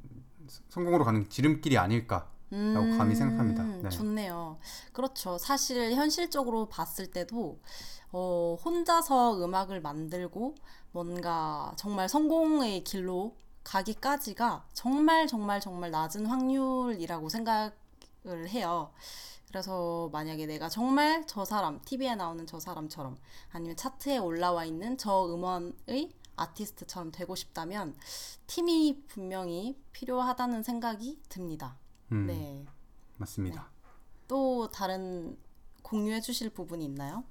성공으로 0.68 1.04
가는 1.04 1.28
지름길이 1.28 1.78
아닐까. 1.78 2.29
라고 2.50 2.98
감히 2.98 3.14
생각합니다. 3.14 3.62
네. 3.62 3.82
음, 3.82 3.90
좋네요. 3.90 4.58
그렇죠. 4.92 5.38
사실 5.38 5.94
현실적으로 5.94 6.68
봤을 6.68 7.10
때도 7.10 7.60
어, 8.12 8.56
혼자서 8.64 9.42
음악을 9.44 9.80
만들고 9.80 10.56
뭔가 10.92 11.72
정말 11.76 12.08
성공의 12.08 12.82
길로 12.82 13.36
가기까지가 13.62 14.66
정말 14.72 15.26
정말 15.28 15.60
정말 15.60 15.90
낮은 15.92 16.26
확률이라고 16.26 17.28
생각을 17.28 18.48
해요. 18.48 18.90
그래서 19.46 20.08
만약에 20.12 20.46
내가 20.46 20.68
정말 20.68 21.24
저 21.26 21.44
사람, 21.44 21.80
TV에 21.84 22.14
나오는 22.14 22.46
저 22.46 22.58
사람처럼 22.58 23.16
아니면 23.50 23.76
차트에 23.76 24.18
올라와 24.18 24.64
있는 24.64 24.96
저 24.96 25.26
음원의 25.26 26.12
아티스트처럼 26.36 27.12
되고 27.12 27.34
싶다면 27.34 27.96
팀이 28.46 29.04
분명히 29.08 29.76
필요하다는 29.92 30.62
생각이 30.62 31.20
듭니다. 31.28 31.76
음, 32.12 32.26
네. 32.26 32.64
맞습니다. 33.16 33.68
또 34.28 34.70
다른 34.70 35.36
공유해 35.82 36.20
주실 36.20 36.50
부분이 36.50 36.84
있나요? 36.84 37.24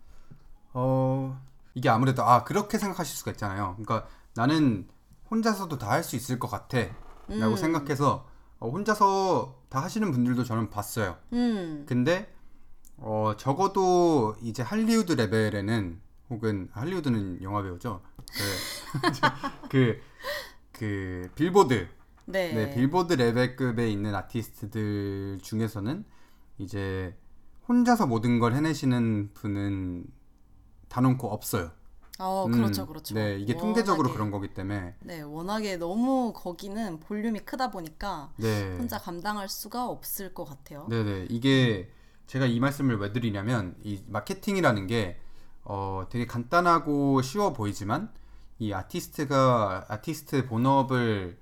어 0.74 1.40
이게 1.74 1.90
아무래도 1.90 2.24
아 2.24 2.44
그렇게 2.44 2.78
생각하실 2.78 3.16
수가 3.18 3.32
있잖아요. 3.32 3.76
그러니까 3.80 4.08
나는 4.36 4.88
혼자서도 5.32 5.78
다 5.78 5.90
할 5.92 6.04
수 6.04 6.16
있을 6.16 6.40
것 6.40 6.48
같아라고 6.50 6.96
음. 7.30 7.56
생각해서 7.56 8.28
어, 8.60 8.70
혼자서 8.70 9.56
다 9.70 9.82
하시는 9.82 10.12
분들도 10.12 10.44
저는 10.44 10.70
봤어요. 10.70 11.18
음. 11.34 11.86
근데 11.88 12.34
어 12.98 13.34
적어도 13.38 14.36
이제 14.42 14.62
할리우드 14.64 15.14
레벨에는 15.14 16.02
혹은 16.30 16.70
할리우드는 16.74 17.42
영화 17.42 17.62
배우죠. 17.64 18.02
그, 18.28 19.70
그, 19.70 20.02
그 20.72 21.32
빌보드 21.36 21.88
네. 22.32 22.54
네, 22.54 22.70
빌보드 22.76 23.14
레벨급에 23.14 23.90
있는 23.90 24.14
아티스트들 24.16 25.40
중에서는 25.42 26.06
이제 26.60 27.16
혼자서 27.68 28.08
모든 28.08 28.40
걸 28.40 28.54
해내시는 28.54 29.32
분은 29.34 30.06
단언코 30.90 31.28
없어요. 31.28 31.72
어, 32.20 32.46
음, 32.48 32.52
그렇죠, 32.52 32.86
그렇죠. 32.86 33.16
네, 33.16 33.38
이게 33.40 33.56
통계적으로 33.56 34.10
워낙에- 34.10 34.14
그런 34.14 34.32
거기 34.32 34.54
때문에 34.54 34.96
네, 35.00 35.22
워낙에 35.22 35.78
너무 35.78 36.34
거기는 36.36 37.00
볼륨이 37.00 37.40
크다 37.40 37.72
보니까 37.72 38.32
네, 38.38 38.76
혼자 38.78 39.00
감당할 39.00 39.48
수가 39.48 39.88
없을 39.88 40.34
것 40.34 40.44
같아요. 40.46 40.86
네, 40.90 41.04
네, 41.04 41.26
이게 41.30 41.90
제가 42.28 42.46
이 42.46 42.60
말씀을 42.60 42.98
왜 42.98 43.12
드리냐면 43.14 43.76
이 43.84 44.04
마케팅이라는 44.08 44.88
게 44.88 45.18
어, 45.64 46.06
되게 46.10 46.26
간단하고 46.26 47.22
쉬워 47.22 47.54
보이지만 47.54 48.12
이 48.60 48.74
아티스트가 48.74 49.86
아티스트 49.88 50.46
본업을 50.48 51.38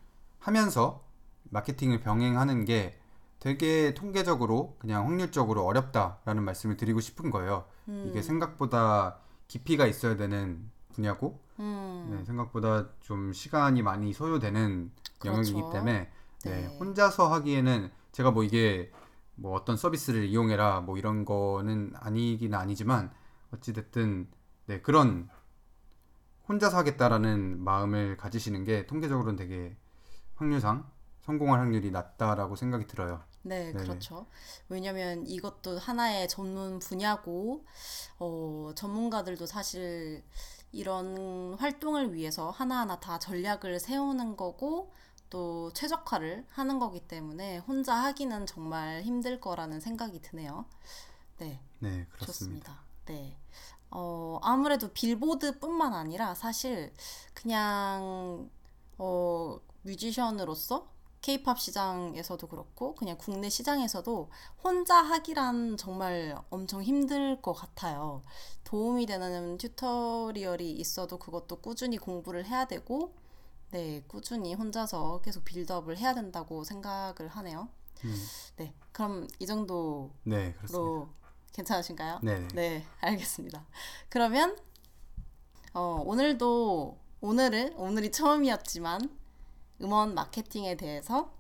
하면서 0.48 1.04
마케팅을 1.50 2.00
병행하는 2.00 2.64
게 2.64 2.98
되게 3.40 3.94
통계적으로 3.94 4.78
그냥 4.80 5.06
확률적으로 5.06 5.66
어렵다라는 5.66 6.42
말씀을 6.44 6.78
드리고 6.78 7.02
싶은 7.02 7.32
거예요. 7.32 7.66
음. 7.90 8.06
이게 8.08 8.22
생각보다 8.22 9.20
깊이가 9.50 9.86
있어야 9.86 10.16
되는 10.16 10.72
분야고 10.94 11.42
음. 11.60 12.08
네, 12.12 12.24
생각보다 12.24 12.88
좀 13.02 13.34
시간이 13.34 13.82
많이 13.82 14.14
소요되는 14.14 14.92
영역이기 15.26 15.54
그렇죠. 15.54 15.74
때문에 15.74 16.10
네, 16.46 16.50
네. 16.50 16.78
혼자서 16.80 17.28
하기에는 17.28 17.92
제가 18.14 18.32
뭐 18.32 18.46
이게 18.46 18.90
뭐 19.36 19.54
어떤 19.54 19.76
서비스를 19.76 20.24
이용해라 20.24 20.80
뭐 20.80 20.98
이런 20.98 21.26
거는 21.26 21.92
아니긴 21.96 22.54
아니지만 22.56 23.12
어찌 23.54 23.74
됐든 23.74 24.30
네, 24.68 24.80
그런 24.80 25.28
혼자서 26.48 26.78
하겠다라는 26.78 27.62
마음을 27.62 28.16
가지시는 28.16 28.64
게 28.64 28.88
통계적으로는 28.88 29.36
되게 29.36 29.76
확률상 30.38 30.90
성공할 31.22 31.60
확률이 31.60 31.92
낮다라고 31.92 32.56
생각이 32.56 32.88
들어요. 32.88 33.22
네, 33.42 33.72
네네. 33.72 33.84
그렇죠. 33.84 34.28
왜냐면 34.70 35.26
이것도 35.26 35.78
하나의 35.78 36.28
전문 36.30 36.80
분야고, 36.80 37.66
어, 38.20 38.72
전문가들도 38.76 39.46
사실 39.46 40.24
이런 40.72 41.56
활동을 41.56 42.14
위해서 42.14 42.50
하나하나 42.50 43.00
다 43.00 43.20
전략을 43.20 43.80
세우는 43.80 44.38
거고, 44.38 44.94
또 45.30 45.72
최적화를 45.74 46.46
하는 46.50 46.80
거기 46.80 47.02
때문에 47.02 47.58
혼자 47.60 47.96
하기는 47.96 48.46
정말 48.46 49.02
힘들 49.02 49.42
거라는 49.42 49.80
생각이 49.82 50.22
드네요. 50.22 50.66
네. 51.40 51.60
네, 51.80 52.06
그렇습니다. 52.10 52.26
좋습니다. 52.26 52.80
네. 53.06 53.38
어, 53.90 54.40
아무래도 54.42 54.92
빌보드뿐만 54.94 55.94
아니라 55.94 56.34
사실 56.36 56.94
그냥 57.34 58.50
어, 58.98 59.60
뮤지션으로서 59.88 60.90
케이팝 61.22 61.60
시장에서도 61.60 62.48
그렇고 62.48 62.94
그냥 62.96 63.18
국내 63.18 63.50
시장에서도 63.50 64.30
혼자 64.64 64.98
하기란 64.98 65.78
정말 65.78 66.38
엄청 66.50 66.84
힘들 66.84 67.42
것 67.42 67.54
같아요. 67.54 68.24
도움이 68.64 69.06
되는 69.08 69.58
튜토리얼이 69.58 70.72
있어도 70.72 71.18
그것도 71.18 71.62
꾸준히 71.62 71.98
공부를 71.98 72.46
해야 72.46 72.66
되고 72.66 73.16
네, 73.72 74.04
꾸준히 74.08 74.54
혼자서 74.54 75.22
계속 75.22 75.44
빌드업을 75.44 75.98
해야 75.98 76.14
된다고 76.14 76.64
생각을 76.64 77.28
하네요. 77.30 77.68
음, 78.06 78.16
네, 78.58 78.74
그럼 78.92 79.28
이 79.40 79.46
정도로 79.46 80.12
네, 80.24 80.54
그렇습니다. 80.54 81.12
괜찮으신가요? 81.54 82.20
네. 82.22 82.48
네, 82.54 82.86
알겠습니다. 83.02 83.66
그러면 84.10 84.56
어, 85.74 86.02
오늘도 86.06 86.98
오늘은 87.20 87.74
오늘이 87.78 88.12
처음이었지만 88.12 89.27
음원 89.82 90.14
마케팅에 90.14 90.76
대해서 90.76 91.32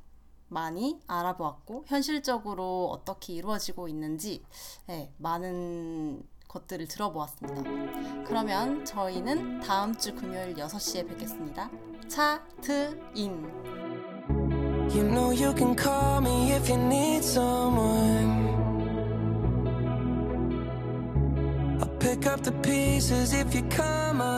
많이 0.49 0.99
알아보았고 1.07 1.85
현실적으로 1.87 2.89
어떻게 2.91 3.33
이루어지고 3.33 3.87
있는지 3.87 4.43
네, 4.85 5.11
많은 5.17 6.23
것들을 6.47 6.87
들어보았습니다. 6.87 8.23
그러면 8.25 8.85
저희는 8.85 9.59
다음 9.59 9.95
주 9.95 10.15
금요일 10.15 10.55
6시에 10.55 11.07
뵙겠습니다. 11.07 11.69
차트인 12.07 13.51
You 14.89 15.03
know 15.03 15.31
you 15.31 15.53
can 15.53 15.75
call 15.75 16.21
me 16.21 16.53
if 16.53 16.69
you 16.69 16.81
need 16.81 17.23
someone. 17.23 18.55
I'll 21.81 21.97
pick 21.99 22.25
up 22.25 22.41
the 22.41 22.53
pieces 22.61 23.33
if 23.33 23.53
you 23.53 23.67
come 23.69 24.21
undone. 24.21 24.36